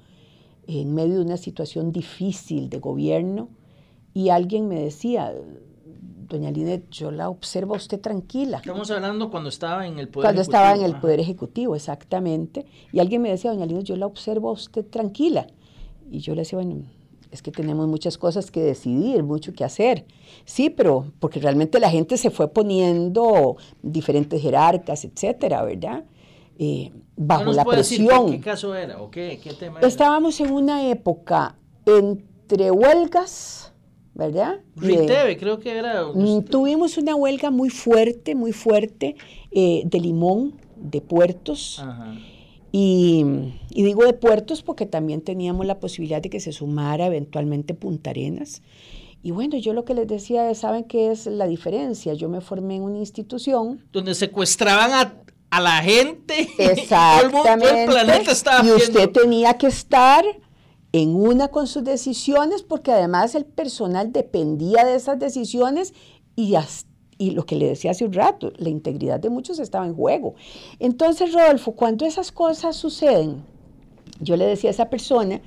en 0.69 0.93
medio 0.93 1.15
de 1.15 1.21
una 1.21 1.37
situación 1.37 1.91
difícil 1.91 2.69
de 2.69 2.79
gobierno 2.79 3.49
y 4.13 4.29
alguien 4.29 4.67
me 4.67 4.79
decía, 4.79 5.33
doña 6.27 6.51
Linet, 6.51 6.89
yo 6.91 7.11
la 7.11 7.29
observo 7.29 7.73
a 7.73 7.77
usted 7.77 7.99
tranquila. 7.99 8.57
Estamos 8.57 8.91
hablando 8.91 9.31
cuando 9.31 9.49
estaba 9.49 9.87
en 9.87 9.97
el 9.97 10.09
Poder 10.09 10.25
cuando 10.25 10.41
Ejecutivo. 10.41 10.61
Cuando 10.61 10.69
estaba 10.69 10.75
en 10.75 10.95
el 10.95 11.01
Poder 11.01 11.19
Ejecutivo, 11.19 11.75
exactamente. 11.75 12.65
Y 12.91 12.99
alguien 12.99 13.21
me 13.21 13.29
decía, 13.29 13.51
doña 13.51 13.65
Linet, 13.65 13.85
yo 13.85 13.95
la 13.95 14.05
observo 14.05 14.49
a 14.49 14.51
usted 14.51 14.85
tranquila. 14.85 15.47
Y 16.11 16.19
yo 16.19 16.35
le 16.35 16.41
decía, 16.41 16.59
bueno, 16.59 16.83
es 17.31 17.41
que 17.41 17.51
tenemos 17.51 17.87
muchas 17.87 18.17
cosas 18.17 18.51
que 18.51 18.61
decidir, 18.61 19.23
mucho 19.23 19.53
que 19.53 19.63
hacer. 19.63 20.05
Sí, 20.45 20.69
pero 20.69 21.11
porque 21.19 21.39
realmente 21.39 21.79
la 21.79 21.89
gente 21.89 22.17
se 22.17 22.29
fue 22.29 22.47
poniendo 22.51 23.57
diferentes 23.81 24.41
jerarcas, 24.41 25.05
etcétera, 25.05 25.63
¿verdad? 25.63 26.03
Eh, 26.61 26.91
bajo 27.15 27.53
la 27.53 27.63
presión. 27.63 28.31
¿Qué 28.31 28.41
caso 28.41 28.75
era 28.75 29.01
o 29.01 29.09
qué, 29.09 29.39
tema 29.57 29.79
era? 29.79 29.87
Estábamos 29.87 30.41
en 30.41 30.51
una 30.51 30.89
época 30.89 31.55
entre 31.85 32.69
huelgas, 32.69 33.71
¿verdad? 34.13 34.59
Riteve, 34.75 35.37
creo 35.37 35.59
que 35.59 35.77
era. 35.77 36.07
Mm, 36.13 36.43
tuvimos 36.43 36.97
una 36.97 37.15
huelga 37.15 37.49
muy 37.49 37.69
fuerte, 37.69 38.35
muy 38.35 38.51
fuerte 38.51 39.15
eh, 39.51 39.83
de 39.85 39.99
limón, 40.01 40.59
de 40.75 40.99
puertos. 40.99 41.81
Y, 42.73 43.25
y, 43.69 43.83
digo 43.83 44.03
de 44.03 44.13
puertos 44.13 44.61
porque 44.61 44.85
también 44.85 45.21
teníamos 45.21 45.65
la 45.65 45.79
posibilidad 45.79 46.21
de 46.21 46.29
que 46.29 46.41
se 46.41 46.51
sumara 46.51 47.05
eventualmente 47.07 47.73
Punta 47.73 48.09
Arenas. 48.09 48.61
Y 49.23 49.31
bueno, 49.31 49.57
yo 49.57 49.73
lo 49.73 49.85
que 49.85 49.93
les 49.93 50.07
decía 50.07 50.49
es, 50.51 50.59
¿saben 50.59 50.83
qué 50.83 51.09
es 51.09 51.25
la 51.25 51.47
diferencia? 51.47 52.13
Yo 52.13 52.29
me 52.29 52.41
formé 52.41 52.75
en 52.75 52.83
una 52.83 52.99
institución. 52.99 53.83
Donde 53.91 54.13
secuestraban 54.13 54.91
a 54.93 55.13
a 55.49 55.59
la 55.61 55.81
gente. 55.81 56.47
Exactamente. 56.57 57.83
el, 57.83 57.89
planeta 57.89 58.31
estaba 58.31 58.67
y 58.67 58.71
usted 58.71 59.09
tenía 59.09 59.55
que 59.55 59.67
estar 59.67 60.23
en 60.91 61.15
una 61.15 61.49
con 61.49 61.67
sus 61.67 61.83
decisiones 61.83 62.63
porque 62.63 62.91
además 62.91 63.35
el 63.35 63.45
personal 63.45 64.11
dependía 64.11 64.85
de 64.85 64.95
esas 64.95 65.19
decisiones 65.19 65.93
y, 66.35 66.55
y 67.17 67.31
lo 67.31 67.45
que 67.45 67.55
le 67.55 67.67
decía 67.67 67.91
hace 67.91 68.05
un 68.05 68.13
rato, 68.13 68.51
la 68.57 68.69
integridad 68.69 69.19
de 69.19 69.29
muchos 69.29 69.59
estaba 69.59 69.85
en 69.85 69.95
juego. 69.95 70.35
Entonces, 70.79 71.33
Rodolfo, 71.33 71.73
cuando 71.73 72.05
esas 72.05 72.31
cosas 72.31 72.75
suceden, 72.75 73.43
yo 74.19 74.35
le 74.35 74.45
decía 74.45 74.69
a 74.69 74.71
esa 74.71 74.89
persona, 74.89 75.41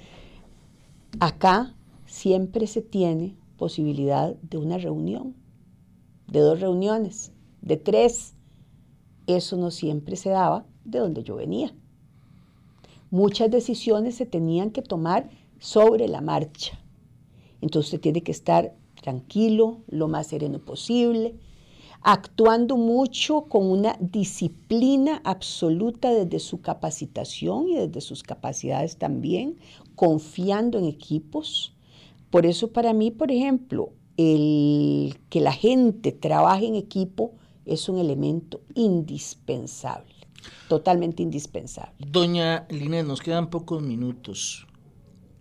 acá 1.19 1.75
siempre 2.07 2.67
se 2.67 2.83
tiene 2.83 3.37
posibilidad 3.57 4.35
de 4.43 4.59
una 4.59 4.79
reunión, 4.79 5.35
de 6.29 6.41
dos 6.41 6.61
reuniones, 6.61 7.33
de 7.61 7.77
tres 7.77 8.35
eso 9.27 9.57
no 9.57 9.71
siempre 9.71 10.17
se 10.17 10.31
daba 10.31 10.65
de 10.85 10.99
donde 10.99 11.23
yo 11.23 11.37
venía. 11.37 11.75
Muchas 13.11 13.51
decisiones 13.51 14.15
se 14.15 14.27
tenían 14.27 14.71
que 14.71 14.83
tomar 14.83 15.31
sobre 15.59 16.09
la 16.09 16.21
marcha. 16.21 16.79
Entonces 17.61 17.89
usted 17.89 18.01
tiene 18.01 18.23
que 18.23 18.33
estar 18.33 18.75
tranquilo, 19.01 19.83
lo 19.89 20.09
más 20.09 20.29
sereno 20.29 20.59
posible, 20.59 21.35
actuando 22.03 22.77
mucho 22.77 23.43
con 23.43 23.71
una 23.71 23.97
disciplina 24.01 25.21
absoluta 25.25 26.13
desde 26.13 26.39
su 26.39 26.61
capacitación 26.61 27.69
y 27.69 27.77
desde 27.77 28.01
sus 28.01 28.23
capacidades 28.23 28.97
también, 28.97 29.59
confiando 29.95 30.79
en 30.79 30.87
equipos. 30.87 31.75
Por 32.31 32.47
eso 32.47 32.73
para 32.73 32.93
mí, 32.93 33.11
por 33.11 33.31
ejemplo, 33.31 33.93
el 34.17 35.17
que 35.31 35.41
la 35.41 35.53
gente 35.53 36.13
trabaje 36.13 36.67
en 36.67 36.75
equipo 36.75 37.33
es 37.65 37.89
un 37.89 37.99
elemento 37.99 38.61
indispensable, 38.75 40.15
totalmente 40.69 41.23
indispensable. 41.23 41.95
Doña 41.99 42.67
Linet, 42.71 43.07
nos 43.07 43.21
quedan 43.21 43.51
pocos 43.51 43.83
minutos. 43.83 44.67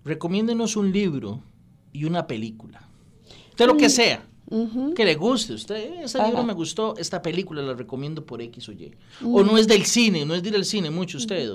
Recomiéndenos 0.03 0.75
un 0.75 0.91
libro 0.91 1.43
y 1.91 2.05
una 2.05 2.27
película. 2.27 2.89
De 3.57 3.67
lo 3.67 3.77
que 3.77 3.89
sea. 3.89 4.27
Que 4.95 5.05
le 5.05 5.15
guste 5.15 5.53
a 5.53 5.55
usted. 5.55 6.03
Ese 6.03 6.21
libro 6.25 6.43
me 6.43 6.53
gustó, 6.53 6.95
esta 6.97 7.21
película 7.21 7.61
la 7.61 7.73
recomiendo 7.73 8.25
por 8.25 8.41
X 8.41 8.67
o 8.67 8.73
Y. 8.73 8.91
O 9.23 9.43
no 9.43 9.57
es 9.57 9.67
del 9.67 9.85
cine, 9.85 10.25
no 10.25 10.35
es 10.35 10.43
de 10.43 10.49
ir 10.49 10.55
al 10.55 10.65
cine 10.65 10.89
mucho 10.89 11.17
usted. 11.17 11.49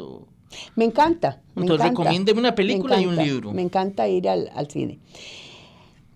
Me 0.76 0.86
encanta. 0.86 1.42
Entonces 1.54 1.88
recomiéndeme 1.88 2.40
una 2.40 2.54
película 2.54 3.00
y 3.00 3.06
un 3.06 3.16
libro. 3.16 3.52
Me 3.52 3.62
encanta 3.62 4.08
ir 4.08 4.28
al, 4.28 4.50
cine. 4.70 4.98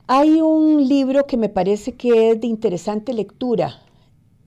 Hay 0.07 0.41
un 0.41 0.89
libro 0.89 1.27
que 1.27 1.37
me 1.37 1.51
parece 1.51 1.93
que 1.97 2.31
es 2.31 2.41
de 2.41 2.47
interesante 2.47 3.13
lectura. 3.13 3.83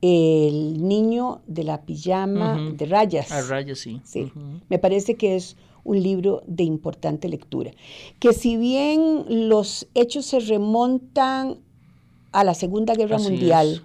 El 0.05 0.85
niño 0.85 1.39
de 1.47 1.63
la 1.63 1.85
pijama 1.85 2.59
de 2.75 2.85
rayas. 2.85 3.31
A 3.31 3.41
rayas, 3.41 3.79
sí. 3.79 4.01
Sí. 4.03 4.33
Me 4.67 4.77
parece 4.77 5.15
que 5.15 5.37
es 5.37 5.55
un 5.85 6.03
libro 6.03 6.43
de 6.45 6.63
importante 6.63 7.29
lectura. 7.29 7.71
Que 8.19 8.33
si 8.33 8.57
bien 8.57 9.47
los 9.47 9.87
hechos 9.93 10.25
se 10.25 10.41
remontan 10.41 11.59
a 12.33 12.43
la 12.43 12.53
Segunda 12.53 12.95
Guerra 12.95 13.17
Mundial, 13.17 13.83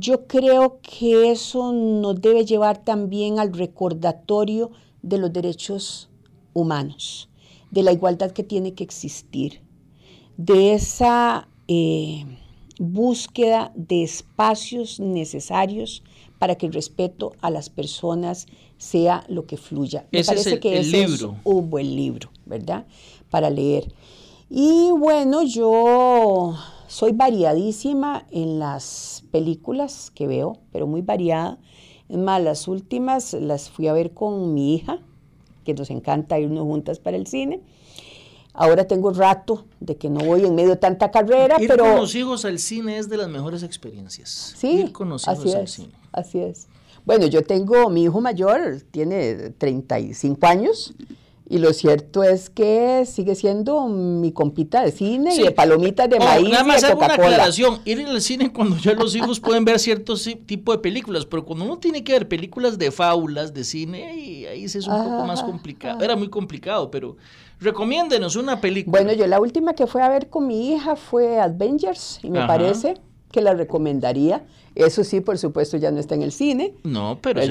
yo 0.00 0.26
creo 0.26 0.80
que 0.82 1.30
eso 1.30 1.72
nos 1.72 2.20
debe 2.20 2.44
llevar 2.44 2.82
también 2.82 3.38
al 3.38 3.52
recordatorio 3.52 4.72
de 5.02 5.18
los 5.18 5.32
derechos 5.32 6.10
humanos, 6.52 7.28
de 7.70 7.84
la 7.84 7.92
igualdad 7.92 8.32
que 8.32 8.42
tiene 8.42 8.74
que 8.74 8.82
existir, 8.82 9.60
de 10.36 10.74
esa 10.74 11.48
eh, 11.68 12.24
búsqueda 12.82 13.72
de 13.76 14.02
espacios 14.02 14.98
necesarios 14.98 16.02
para 16.40 16.56
que 16.56 16.66
el 16.66 16.72
respeto 16.72 17.32
a 17.40 17.50
las 17.50 17.70
personas 17.70 18.46
sea 18.76 19.24
lo 19.28 19.46
que 19.46 19.56
fluya. 19.56 20.06
Me 20.10 20.24
parece 20.24 20.58
que 20.58 20.80
ese 20.80 21.04
es 21.04 21.24
un 21.44 21.70
buen 21.70 21.94
libro, 21.94 22.30
¿verdad? 22.44 22.84
Para 23.30 23.50
leer. 23.50 23.92
Y 24.50 24.90
bueno, 24.90 25.44
yo 25.44 26.56
soy 26.88 27.12
variadísima 27.12 28.26
en 28.32 28.58
las 28.58 29.22
películas 29.30 30.10
que 30.12 30.26
veo, 30.26 30.58
pero 30.72 30.88
muy 30.88 31.02
variada. 31.02 31.58
Es 32.08 32.18
más, 32.18 32.42
las 32.42 32.66
últimas 32.66 33.32
las 33.34 33.70
fui 33.70 33.86
a 33.86 33.92
ver 33.92 34.12
con 34.12 34.54
mi 34.54 34.74
hija, 34.74 34.98
que 35.64 35.74
nos 35.74 35.90
encanta 35.90 36.40
irnos 36.40 36.64
juntas 36.64 36.98
para 36.98 37.16
el 37.16 37.28
cine. 37.28 37.60
Ahora 38.54 38.86
tengo 38.86 39.12
rato 39.12 39.64
de 39.80 39.96
que 39.96 40.10
no 40.10 40.20
voy 40.20 40.44
en 40.44 40.54
medio 40.54 40.70
de 40.70 40.76
tanta 40.76 41.10
carrera, 41.10 41.56
Ir 41.60 41.68
pero... 41.68 41.84
con 41.84 41.96
los 41.96 42.14
hijos 42.14 42.44
al 42.44 42.58
cine 42.58 42.98
es 42.98 43.08
de 43.08 43.16
las 43.16 43.28
mejores 43.28 43.62
experiencias. 43.62 44.54
Sí, 44.56 44.80
Ir 44.80 44.92
con 44.92 45.08
los 45.08 45.22
hijos 45.22 45.38
así 45.38 45.54
al 45.54 45.68
cine. 45.68 45.92
Así 46.12 46.38
es. 46.38 46.68
Bueno, 47.04 47.26
yo 47.26 47.42
tengo, 47.42 47.88
mi 47.90 48.04
hijo 48.04 48.20
mayor 48.20 48.82
tiene 48.90 49.50
35 49.50 50.46
años 50.46 50.94
y 51.52 51.58
lo 51.58 51.72
cierto 51.74 52.22
es 52.22 52.48
que 52.48 53.04
sigue 53.04 53.34
siendo 53.34 53.86
mi 53.86 54.32
compita 54.32 54.82
de 54.82 54.92
cine 54.92 55.34
y 55.34 55.42
de 55.42 55.50
palomitas 55.50 56.08
de 56.08 56.16
oh, 56.16 56.24
maíz 56.24 56.48
nada 56.48 56.64
más 56.64 56.82
y 56.82 56.86
de 56.86 56.92
Coca-Cola. 56.92 57.14
una 57.14 57.24
aclaración, 57.26 57.80
ir 57.84 58.06
al 58.06 58.22
cine 58.22 58.52
cuando 58.52 58.78
ya 58.78 58.94
los 58.94 59.14
hijos 59.14 59.38
pueden 59.38 59.64
ver 59.64 59.78
cierto 59.78 60.14
tipo 60.46 60.72
de 60.72 60.78
películas, 60.78 61.26
pero 61.26 61.44
cuando 61.44 61.64
uno 61.64 61.78
tiene 61.78 62.04
que 62.04 62.12
ver 62.12 62.28
películas 62.28 62.78
de 62.78 62.90
fábulas 62.90 63.52
de 63.52 63.64
cine, 63.64 64.06
ahí, 64.06 64.46
ahí 64.46 64.64
es 64.64 64.74
un 64.76 64.96
poco 64.96 65.26
más 65.26 65.42
complicado. 65.42 66.02
Era 66.02 66.16
muy 66.16 66.28
complicado, 66.30 66.90
pero 66.90 67.16
recomiéndenos 67.62 68.36
una 68.36 68.60
película. 68.60 69.00
Bueno, 69.00 69.12
yo 69.12 69.26
la 69.26 69.40
última 69.40 69.74
que 69.74 69.86
fue 69.86 70.02
a 70.02 70.08
ver 70.08 70.28
con 70.28 70.46
mi 70.46 70.72
hija 70.72 70.96
fue 70.96 71.40
Avengers 71.40 72.20
y 72.22 72.30
me 72.30 72.46
parece 72.46 72.94
que 73.32 73.40
la 73.40 73.54
recomendaría. 73.54 74.44
Eso 74.74 75.04
sí, 75.04 75.20
por 75.20 75.36
supuesto, 75.36 75.76
ya 75.76 75.90
no 75.90 75.98
está 75.98 76.14
en 76.14 76.22
el 76.22 76.32
cine. 76.32 76.74
No, 76.82 77.18
pero 77.20 77.42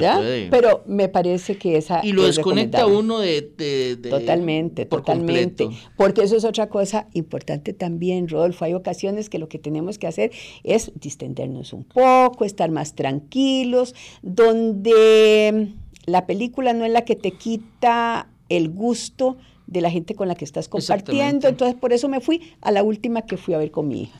Pero 0.50 0.84
me 0.88 1.08
parece 1.10 1.58
que 1.58 1.78
esa. 1.78 2.00
Y 2.04 2.14
lo 2.14 2.24
desconecta 2.24 2.86
uno 2.88 3.20
de, 3.20 3.98
Totalmente, 4.10 4.86
totalmente. 4.86 5.70
Porque 5.98 6.24
eso 6.24 6.36
es 6.36 6.46
otra 6.46 6.70
cosa 6.70 7.08
importante 7.14 7.74
también, 7.74 8.28
Rodolfo. 8.28 8.66
Hay 8.66 8.74
ocasiones 8.74 9.30
que 9.30 9.38
lo 9.40 9.50
que 9.50 9.60
tenemos 9.60 10.00
que 10.00 10.08
hacer 10.08 10.32
es 10.64 10.92
distendernos 10.96 11.74
un 11.74 11.84
poco, 11.84 12.46
estar 12.46 12.72
más 12.72 12.96
tranquilos, 12.96 13.94
donde 14.22 15.74
la 16.06 16.26
película 16.26 16.74
no 16.74 16.86
es 16.86 16.92
la 16.92 17.06
que 17.06 17.16
te 17.16 17.32
quita 17.32 18.28
el 18.50 18.70
gusto 18.70 19.38
de 19.72 19.80
la 19.80 19.90
gente 19.90 20.16
con 20.16 20.28
la 20.28 20.36
que 20.36 20.44
estás 20.44 20.68
compartiendo. 20.68 21.48
Entonces, 21.48 21.80
por 21.80 21.94
eso 21.94 22.10
me 22.10 22.20
fui 22.20 22.54
a 22.60 22.72
la 22.72 22.84
última 22.84 23.22
que 23.22 23.38
fui 23.38 23.54
a 23.54 23.58
ver 23.58 23.72
con 23.72 23.88
mi 23.88 24.04
hija. 24.04 24.20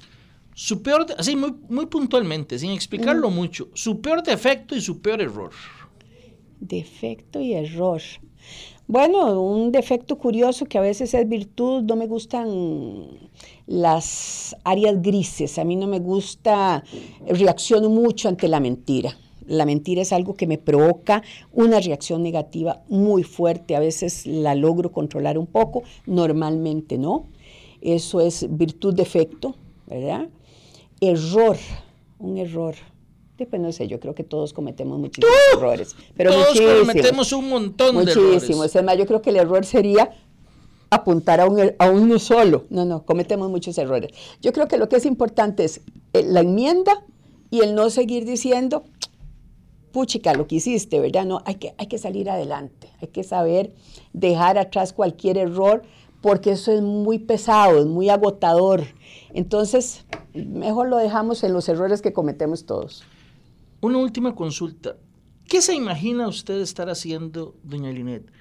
Su 0.56 0.82
peor, 0.82 1.06
así 1.18 1.36
muy, 1.36 1.54
muy 1.70 1.88
puntualmente, 1.88 2.58
sin 2.58 2.72
explicarlo 2.72 3.30
mucho, 3.30 3.68
su 3.74 4.00
peor 4.00 4.24
defecto 4.24 4.76
y 4.76 4.82
su 4.82 5.02
peor 5.02 5.22
error. 5.22 5.52
Defecto 6.60 7.42
y 7.42 7.54
error. 7.54 8.02
Bueno, 8.88 9.42
un 9.42 9.72
defecto 9.72 10.18
curioso 10.18 10.66
que 10.66 10.78
a 10.78 10.82
veces 10.82 11.14
es 11.14 11.28
virtud, 11.28 11.84
no 11.84 11.96
me 11.96 12.08
gustan 12.08 13.30
las 13.68 14.56
áreas 14.64 15.02
grises, 15.02 15.58
a 15.60 15.64
mí 15.64 15.76
no 15.76 15.88
me 15.88 16.00
gusta, 16.00 16.84
reacciono 17.26 17.90
mucho 17.90 18.30
ante 18.30 18.48
la 18.48 18.60
mentira. 18.60 19.18
La 19.48 19.66
mentira 19.66 20.02
es 20.02 20.14
algo 20.14 20.36
que 20.36 20.48
me 20.48 20.58
provoca 20.58 21.24
una 21.52 21.80
reacción 21.80 22.24
negativa 22.24 22.84
muy 22.90 23.24
fuerte, 23.24 23.76
a 23.76 23.80
veces 23.80 24.26
la 24.26 24.56
logro 24.56 24.92
controlar 24.92 25.38
un 25.38 25.48
poco, 25.48 25.84
normalmente 26.06 26.98
no. 26.98 27.28
Eso 27.82 28.22
es 28.22 28.46
virtud 28.50 28.94
defecto, 28.94 29.56
¿verdad? 29.88 30.30
error, 31.02 31.58
un 32.20 32.38
error. 32.38 32.76
Pues 33.38 33.60
no 33.60 33.72
sé, 33.72 33.88
yo 33.88 34.00
creo 34.00 34.14
que 34.14 34.24
todos 34.24 34.54
cometemos 34.54 35.00
muchísimos 35.00 35.36
errores. 35.58 35.96
Pero 36.16 36.32
todos 36.32 36.62
cometemos 36.82 37.34
un 37.34 37.50
montón 37.50 37.96
de 38.06 38.12
errores. 38.12 38.34
Muchísimos. 38.36 38.76
Es 38.76 38.84
más, 38.84 38.96
yo 39.00 39.08
creo 39.08 39.24
que 39.24 39.32
el 39.32 39.38
error 39.38 39.66
sería 39.66 40.12
apuntar 40.92 41.42
a, 41.42 41.48
un, 41.48 41.74
a 41.80 41.90
uno 41.90 42.20
solo. 42.20 42.66
No, 42.70 42.86
no, 42.86 43.04
cometemos 43.04 43.50
muchos 43.50 43.80
errores. 43.80 44.12
Yo 44.44 44.54
creo 44.54 44.68
que 44.68 44.78
lo 44.78 44.88
que 44.90 44.98
es 44.98 45.08
importante 45.08 45.64
es 45.64 45.82
eh, 46.14 46.24
la 46.24 46.42
enmienda 46.42 47.04
y 47.50 47.62
el 47.62 47.74
no 47.74 47.90
seguir 47.90 48.26
diciendo, 48.26 48.84
puchica, 49.92 50.34
lo 50.34 50.48
que 50.48 50.56
hiciste, 50.56 51.00
¿verdad? 51.00 51.26
No, 51.26 51.42
hay 51.46 51.56
que, 51.56 51.74
hay 51.78 51.88
que 51.88 51.98
salir 51.98 52.30
adelante, 52.30 52.90
hay 53.02 53.10
que 53.10 53.24
saber 53.24 53.74
dejar 54.14 54.58
atrás 54.58 54.94
cualquier 54.94 55.38
error 55.38 55.84
porque 56.22 56.52
eso 56.52 56.72
es 56.72 56.82
muy 56.82 57.20
pesado, 57.20 57.80
es 57.80 57.88
muy 57.88 58.10
agotador. 58.10 58.84
Entonces, 59.34 60.06
mejor 60.34 60.88
lo 60.88 60.98
dejamos 60.98 61.44
en 61.44 61.54
los 61.54 61.68
errores 61.68 62.02
que 62.02 62.14
cometemos 62.14 62.66
todos. 62.66 63.04
Una 63.82 63.98
última 63.98 64.36
consulta. 64.36 64.96
¿Qué 65.48 65.62
se 65.62 65.76
imagina 65.76 66.28
usted 66.28 66.62
estar 66.62 66.90
haciendo, 66.90 67.56
doña 67.64 67.92
Linet, 67.92 68.32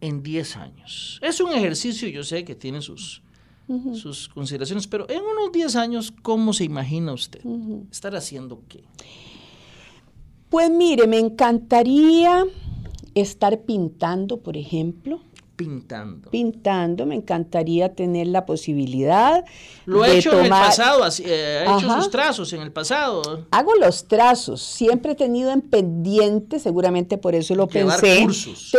en 0.00 0.22
10 0.22 0.56
años? 0.56 1.20
Es 1.22 1.40
un 1.40 1.52
ejercicio, 1.52 2.08
yo 2.08 2.22
sé 2.24 2.44
que 2.44 2.54
tiene 2.54 2.82
sus, 2.82 3.22
sus 3.94 4.28
consideraciones, 4.28 4.86
pero 4.88 5.08
en 5.08 5.22
unos 5.22 5.52
10 5.52 5.76
años, 5.76 6.12
¿cómo 6.22 6.52
se 6.52 6.64
imagina 6.64 7.12
usted 7.12 7.40
estar 7.90 8.14
haciendo 8.16 8.62
qué? 8.68 8.84
Pues 10.56 10.70
mire, 10.70 11.06
me 11.06 11.18
encantaría 11.18 12.46
estar 13.14 13.60
pintando, 13.60 14.38
por 14.38 14.56
ejemplo 14.56 15.20
pintando. 15.54 16.30
Pintando, 16.30 17.04
me 17.04 17.14
encantaría 17.14 17.94
tener 17.94 18.28
la 18.28 18.46
posibilidad. 18.46 19.44
Lo 19.84 20.02
he 20.02 20.16
hecho 20.16 20.32
en 20.38 20.46
el 20.46 20.50
pasado, 20.50 21.02
eh, 21.24 21.66
ha 21.68 21.76
hecho 21.76 21.94
sus 21.96 22.10
trazos 22.10 22.54
en 22.54 22.62
el 22.62 22.72
pasado. 22.72 23.44
Hago 23.50 23.74
los 23.74 24.08
trazos, 24.08 24.62
siempre 24.62 25.12
he 25.12 25.14
tenido 25.14 25.50
en 25.50 25.60
pendiente, 25.60 26.58
seguramente 26.58 27.18
por 27.18 27.34
eso 27.34 27.54
lo 27.54 27.68
llevar 27.68 28.00
pensé. 28.00 28.24
Cursos. 28.24 28.74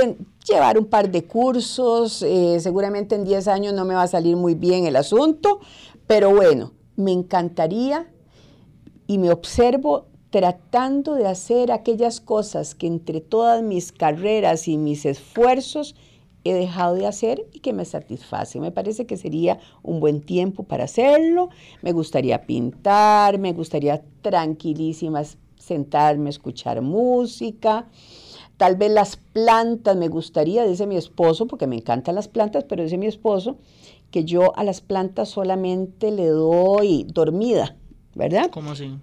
llevar 0.50 0.80
un 0.80 0.86
par 0.86 1.12
de 1.12 1.26
cursos, 1.26 2.24
eh, 2.24 2.58
seguramente 2.60 3.14
en 3.14 3.24
10 3.24 3.48
años 3.50 3.76
no 3.76 3.86
me 3.86 3.94
va 3.94 4.02
a 4.02 4.08
salir 4.08 4.36
muy 4.36 4.56
bien 4.56 4.88
el 4.88 4.96
asunto, 4.96 5.60
pero 6.08 6.34
bueno, 6.34 6.74
me 6.96 7.12
encantaría 7.12 8.08
y 9.06 9.20
me 9.20 9.30
observo 9.30 10.08
tratando 10.30 11.16
de 11.16 11.28
hacer 11.28 11.72
aquellas 11.72 12.20
cosas 12.20 12.76
que 12.76 12.88
entre 12.88 13.22
todas 13.22 13.64
mis 13.64 13.92
carreras 13.92 14.68
y 14.68 14.78
mis 14.78 15.06
esfuerzos 15.06 15.96
he 16.44 16.54
dejado 16.54 16.96
de 16.96 17.06
hacer 17.06 17.46
y 17.52 17.60
que 17.60 17.74
me 17.74 17.86
satisface. 17.86 18.60
Me 18.60 18.72
parece 18.72 19.06
que 19.06 19.18
sería 19.18 19.60
un 19.84 20.00
buen 20.00 20.22
tiempo 20.22 20.64
para 20.64 20.86
hacerlo. 20.86 21.50
Me 21.82 21.92
gustaría 21.92 22.44
pintar, 22.44 23.38
me 23.38 23.54
gustaría 23.54 24.02
tranquilísimas 24.22 25.38
sentarme, 25.58 26.30
escuchar 26.30 26.82
música. 26.82 27.88
Tal 28.56 28.76
vez 28.76 28.92
las 28.92 29.18
plantas, 29.18 29.96
me 29.98 30.08
gustaría, 30.08 30.66
dice 30.66 30.88
mi 30.88 30.96
esposo, 30.96 31.48
porque 31.48 31.68
me 31.68 31.76
encantan 31.76 32.16
las 32.16 32.28
plantas, 32.28 32.64
pero 32.64 32.84
dice 32.84 32.98
mi 32.98 33.06
esposo 33.06 33.58
que 34.10 34.24
yo 34.24 34.58
a 34.58 34.64
las 34.64 34.82
plantas 34.82 35.30
solamente 35.30 36.12
le 36.12 36.28
doy 36.28 37.06
dormida, 37.10 37.76
¿verdad? 38.16 38.50
¿Cómo 38.52 38.72
así? 38.72 38.98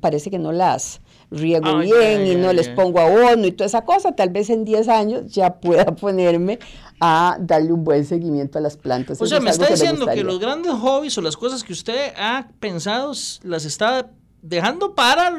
Parece 0.00 0.30
que 0.30 0.38
no 0.38 0.52
las 0.52 1.00
riego 1.30 1.78
bien 1.78 2.26
y 2.26 2.34
no 2.36 2.52
les 2.52 2.68
pongo 2.68 3.00
abono 3.00 3.46
y 3.46 3.52
toda 3.52 3.66
esa 3.66 3.84
cosa. 3.84 4.12
Tal 4.12 4.30
vez 4.30 4.50
en 4.50 4.64
10 4.64 4.88
años 4.88 5.32
ya 5.32 5.54
pueda 5.60 5.84
ponerme 5.94 6.58
a 7.00 7.36
darle 7.40 7.72
un 7.72 7.84
buen 7.84 8.04
seguimiento 8.04 8.58
a 8.58 8.60
las 8.60 8.76
plantas. 8.76 9.20
O 9.20 9.26
sea, 9.26 9.40
me 9.40 9.50
está 9.50 9.66
diciendo 9.66 10.06
que 10.06 10.24
los 10.24 10.38
grandes 10.38 10.72
hobbies 10.72 11.16
o 11.18 11.22
las 11.22 11.36
cosas 11.36 11.62
que 11.62 11.72
usted 11.72 12.12
ha 12.16 12.48
pensado 12.58 13.12
las 13.42 13.64
está 13.64 14.10
dejando 14.42 14.94
para, 14.94 15.32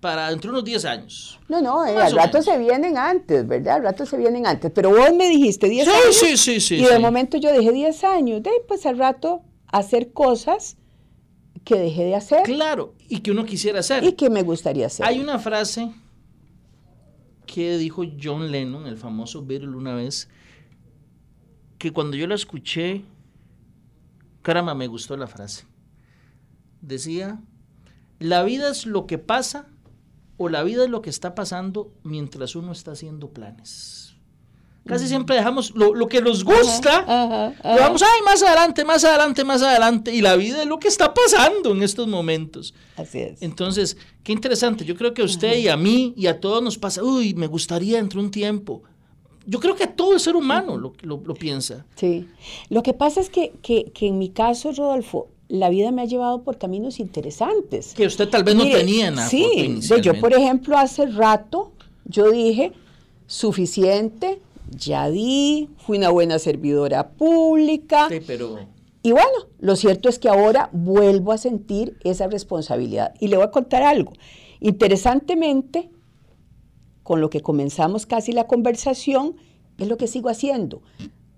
para 0.00 0.30
entre 0.30 0.50
unos 0.50 0.64
10 0.64 0.84
años. 0.84 1.40
No, 1.48 1.60
no, 1.60 1.84
eh, 1.84 1.96
al 1.96 2.12
rato 2.12 2.42
se 2.42 2.56
vienen 2.58 2.96
antes, 2.96 3.46
¿verdad? 3.46 3.76
Al 3.76 3.82
rato 3.82 4.06
se 4.06 4.16
vienen 4.16 4.46
antes. 4.46 4.70
Pero 4.74 4.90
vos 4.90 5.12
me 5.14 5.28
dijiste 5.28 5.68
10 5.68 5.88
años. 5.88 6.16
Sí, 6.16 6.36
sí, 6.36 6.60
sí. 6.60 6.76
Y 6.76 6.84
de 6.84 6.98
momento 6.98 7.36
yo 7.36 7.52
dije 7.52 7.72
10 7.72 8.04
años. 8.04 8.42
De 8.42 8.50
pues 8.66 8.86
al 8.86 8.98
rato 8.98 9.42
hacer 9.68 10.12
cosas 10.12 10.76
que 11.66 11.74
dejé 11.74 12.04
de 12.04 12.14
hacer. 12.14 12.44
Claro, 12.44 12.94
y 13.08 13.18
que 13.20 13.32
uno 13.32 13.44
quisiera 13.44 13.80
hacer. 13.80 14.04
Y 14.04 14.12
que 14.12 14.30
me 14.30 14.44
gustaría 14.44 14.86
hacer. 14.86 15.04
Hay 15.04 15.18
una 15.18 15.40
frase 15.40 15.92
que 17.44 17.76
dijo 17.76 18.04
John 18.22 18.52
Lennon, 18.52 18.86
el 18.86 18.96
famoso 18.96 19.44
Beatle, 19.44 19.70
una 19.70 19.96
vez, 19.96 20.28
que 21.78 21.92
cuando 21.92 22.16
yo 22.16 22.28
la 22.28 22.36
escuché, 22.36 23.02
caramba, 24.42 24.76
me 24.76 24.86
gustó 24.86 25.16
la 25.16 25.26
frase. 25.26 25.66
Decía, 26.82 27.42
la 28.20 28.44
vida 28.44 28.70
es 28.70 28.86
lo 28.86 29.08
que 29.08 29.18
pasa 29.18 29.66
o 30.36 30.48
la 30.48 30.62
vida 30.62 30.84
es 30.84 30.90
lo 30.90 31.02
que 31.02 31.10
está 31.10 31.34
pasando 31.34 31.92
mientras 32.04 32.54
uno 32.54 32.70
está 32.70 32.92
haciendo 32.92 33.30
planes. 33.32 34.05
Casi 34.86 35.08
siempre 35.08 35.36
dejamos 35.36 35.74
lo, 35.74 36.06
que 36.08 36.22
nos 36.22 36.44
gusta, 36.44 37.52
lo 37.64 37.80
vamos, 37.80 38.02
ay, 38.02 38.22
más 38.24 38.42
adelante, 38.42 38.84
más 38.84 39.04
adelante, 39.04 39.44
más 39.44 39.62
adelante, 39.62 40.14
y 40.14 40.20
la 40.20 40.36
vida 40.36 40.62
es 40.62 40.66
lo 40.66 40.78
que 40.78 40.88
está 40.88 41.12
pasando 41.12 41.72
en 41.72 41.82
estos 41.82 42.06
momentos. 42.06 42.72
Así 42.96 43.18
es. 43.18 43.42
Entonces, 43.42 43.96
qué 44.22 44.32
interesante, 44.32 44.84
yo 44.84 44.94
creo 44.94 45.12
que 45.12 45.22
a 45.22 45.24
usted 45.24 45.58
y 45.58 45.68
a 45.68 45.76
mí 45.76 46.14
y 46.16 46.28
a 46.28 46.40
todos 46.40 46.62
nos 46.62 46.78
pasa, 46.78 47.02
uy, 47.02 47.34
me 47.34 47.48
gustaría 47.48 47.96
dentro 47.98 48.20
de 48.20 48.26
un 48.26 48.30
tiempo. 48.30 48.82
Yo 49.44 49.60
creo 49.60 49.76
que 49.76 49.86
todo 49.86 50.14
el 50.14 50.20
ser 50.20 50.34
humano 50.34 50.76
lo, 50.76 50.92
lo, 51.02 51.34
piensa. 51.34 51.86
Sí. 51.94 52.28
Lo 52.68 52.82
que 52.82 52.94
pasa 52.94 53.20
es 53.20 53.30
que, 53.30 53.52
que, 53.62 53.92
que 53.92 54.08
en 54.08 54.18
mi 54.18 54.30
caso, 54.30 54.72
Rodolfo, 54.72 55.28
la 55.48 55.68
vida 55.68 55.92
me 55.92 56.02
ha 56.02 56.04
llevado 56.04 56.42
por 56.42 56.58
caminos 56.58 56.98
interesantes. 56.98 57.94
Que 57.94 58.06
usted 58.06 58.28
tal 58.28 58.44
vez 58.44 58.54
no 58.54 58.64
tenía 58.64 59.10
nada. 59.10 59.28
Sí, 59.28 59.78
yo 60.02 60.18
por 60.20 60.32
ejemplo 60.32 60.76
hace 60.76 61.06
rato, 61.06 61.72
yo 62.04 62.30
dije, 62.30 62.72
suficiente, 63.26 64.40
ya 64.70 65.10
di, 65.10 65.68
fui 65.78 65.98
una 65.98 66.10
buena 66.10 66.38
servidora 66.38 67.10
pública. 67.10 68.08
Sí, 68.08 68.20
pero... 68.26 68.58
Y 69.02 69.12
bueno, 69.12 69.46
lo 69.60 69.76
cierto 69.76 70.08
es 70.08 70.18
que 70.18 70.28
ahora 70.28 70.68
vuelvo 70.72 71.30
a 71.30 71.38
sentir 71.38 71.96
esa 72.02 72.26
responsabilidad. 72.26 73.14
Y 73.20 73.28
le 73.28 73.36
voy 73.36 73.46
a 73.46 73.52
contar 73.52 73.84
algo. 73.84 74.12
Interesantemente, 74.58 75.90
con 77.04 77.20
lo 77.20 77.30
que 77.30 77.40
comenzamos 77.40 78.04
casi 78.04 78.32
la 78.32 78.48
conversación, 78.48 79.36
es 79.78 79.86
lo 79.86 79.96
que 79.96 80.08
sigo 80.08 80.28
haciendo. 80.28 80.82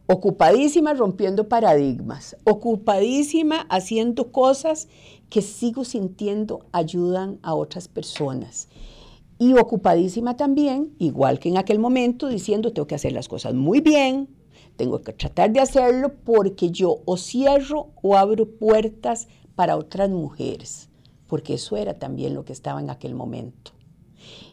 Ocupadísima 0.07 0.95
rompiendo 0.95 1.49
paradigmas, 1.49 2.37
ocupadísima 2.45 3.67
haciendo 3.69 4.33
cosas 4.33 4.89
que 5.29 5.43
sigo 5.43 5.85
sintiendo 5.85 6.65
ayudan 6.73 7.39
a 7.43 7.55
otras 7.55 7.89
personas 7.89 8.69
y 9.39 9.55
ocupadísima 9.55 10.37
también, 10.37 10.95
igual 10.99 11.39
que 11.39 11.49
en 11.49 11.59
aquel 11.59 11.79
momento, 11.79 12.29
diciendo 12.29 12.73
tengo 12.73 12.87
que 12.87 12.97
hacer 12.97 13.13
las 13.13 13.29
cosas 13.29 13.55
muy 13.55 13.81
bien, 13.81 14.29
tengo 14.77 15.01
que 15.03 15.13
tratar 15.13 15.53
de 15.53 15.61
hacerlo 15.61 16.13
porque 16.25 16.71
yo 16.71 17.01
o 17.05 17.17
cierro 17.17 17.91
o 18.03 18.17
abro 18.17 18.47
puertas 18.47 19.29
para 19.55 19.77
otras 19.77 20.11
mujeres, 20.11 20.89
porque 21.27 21.55
eso 21.55 21.77
era 21.77 21.95
también 21.95 22.35
lo 22.35 22.45
que 22.45 22.53
estaba 22.53 22.81
en 22.81 22.91
aquel 22.91 23.15
momento. 23.15 23.73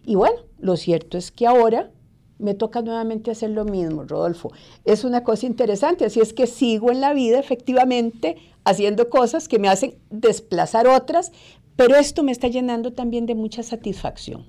Y 0.03 0.15
bueno, 0.15 0.37
lo 0.59 0.77
cierto 0.77 1.17
es 1.17 1.31
que 1.31 1.47
ahora 1.47 1.91
me 2.37 2.53
toca 2.53 2.81
nuevamente 2.81 3.31
hacer 3.31 3.51
lo 3.51 3.65
mismo, 3.65 4.03
Rodolfo. 4.03 4.51
Es 4.83 5.03
una 5.03 5.23
cosa 5.23 5.45
interesante, 5.45 6.05
así 6.05 6.19
es 6.19 6.33
que 6.33 6.47
sigo 6.47 6.91
en 6.91 7.01
la 7.01 7.13
vida 7.13 7.39
efectivamente 7.39 8.35
haciendo 8.63 9.09
cosas 9.09 9.47
que 9.47 9.59
me 9.59 9.69
hacen 9.69 9.95
desplazar 10.09 10.87
otras, 10.87 11.31
pero 11.75 11.95
esto 11.95 12.23
me 12.23 12.31
está 12.31 12.47
llenando 12.47 12.93
también 12.93 13.25
de 13.25 13.35
mucha 13.35 13.63
satisfacción. 13.63 14.45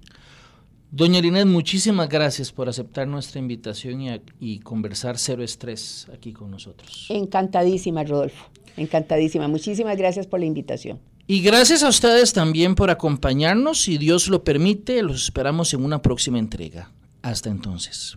Doña 0.90 1.20
Linet, 1.20 1.46
muchísimas 1.46 2.08
gracias 2.08 2.52
por 2.52 2.68
aceptar 2.68 3.08
nuestra 3.08 3.40
invitación 3.40 4.20
y, 4.40 4.60
conversar 4.60 5.18
cero 5.18 5.42
estrés 5.42 6.06
aquí 6.14 6.32
con 6.32 6.50
nosotros. 6.50 7.06
Encantadísima, 7.08 8.04
Rodolfo. 8.04 8.46
Encantadísima. 8.76 9.48
Muchísimas 9.48 9.96
gracias 9.96 10.26
por 10.26 10.40
la 10.40 10.46
invitación. 10.46 11.00
Y 11.26 11.42
gracias 11.42 11.82
a 11.82 11.88
ustedes 11.88 12.32
también 12.32 12.76
por 12.76 12.90
acompañarnos. 12.90 13.82
Si 13.82 13.98
Dios 13.98 14.28
lo 14.28 14.44
permite, 14.44 15.02
los 15.02 15.24
esperamos 15.24 15.74
en 15.74 15.84
una 15.84 16.00
próxima 16.00 16.38
entrega. 16.38 16.92
Hasta 17.22 17.50
entonces. 17.50 18.16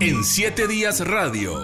En 0.00 0.22
siete 0.22 0.68
días 0.68 1.06
radio, 1.06 1.54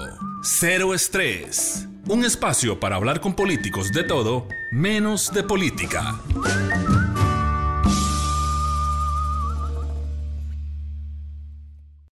cero 0.43 0.95
estrés. 0.95 1.87
Un 2.09 2.25
espacio 2.25 2.81
para 2.81 2.97
hablar 2.97 3.21
con 3.21 3.35
políticos 3.35 3.93
de 3.93 4.05
todo, 4.05 4.47
menos 4.71 5.33
de 5.33 5.43
política. 5.43 6.21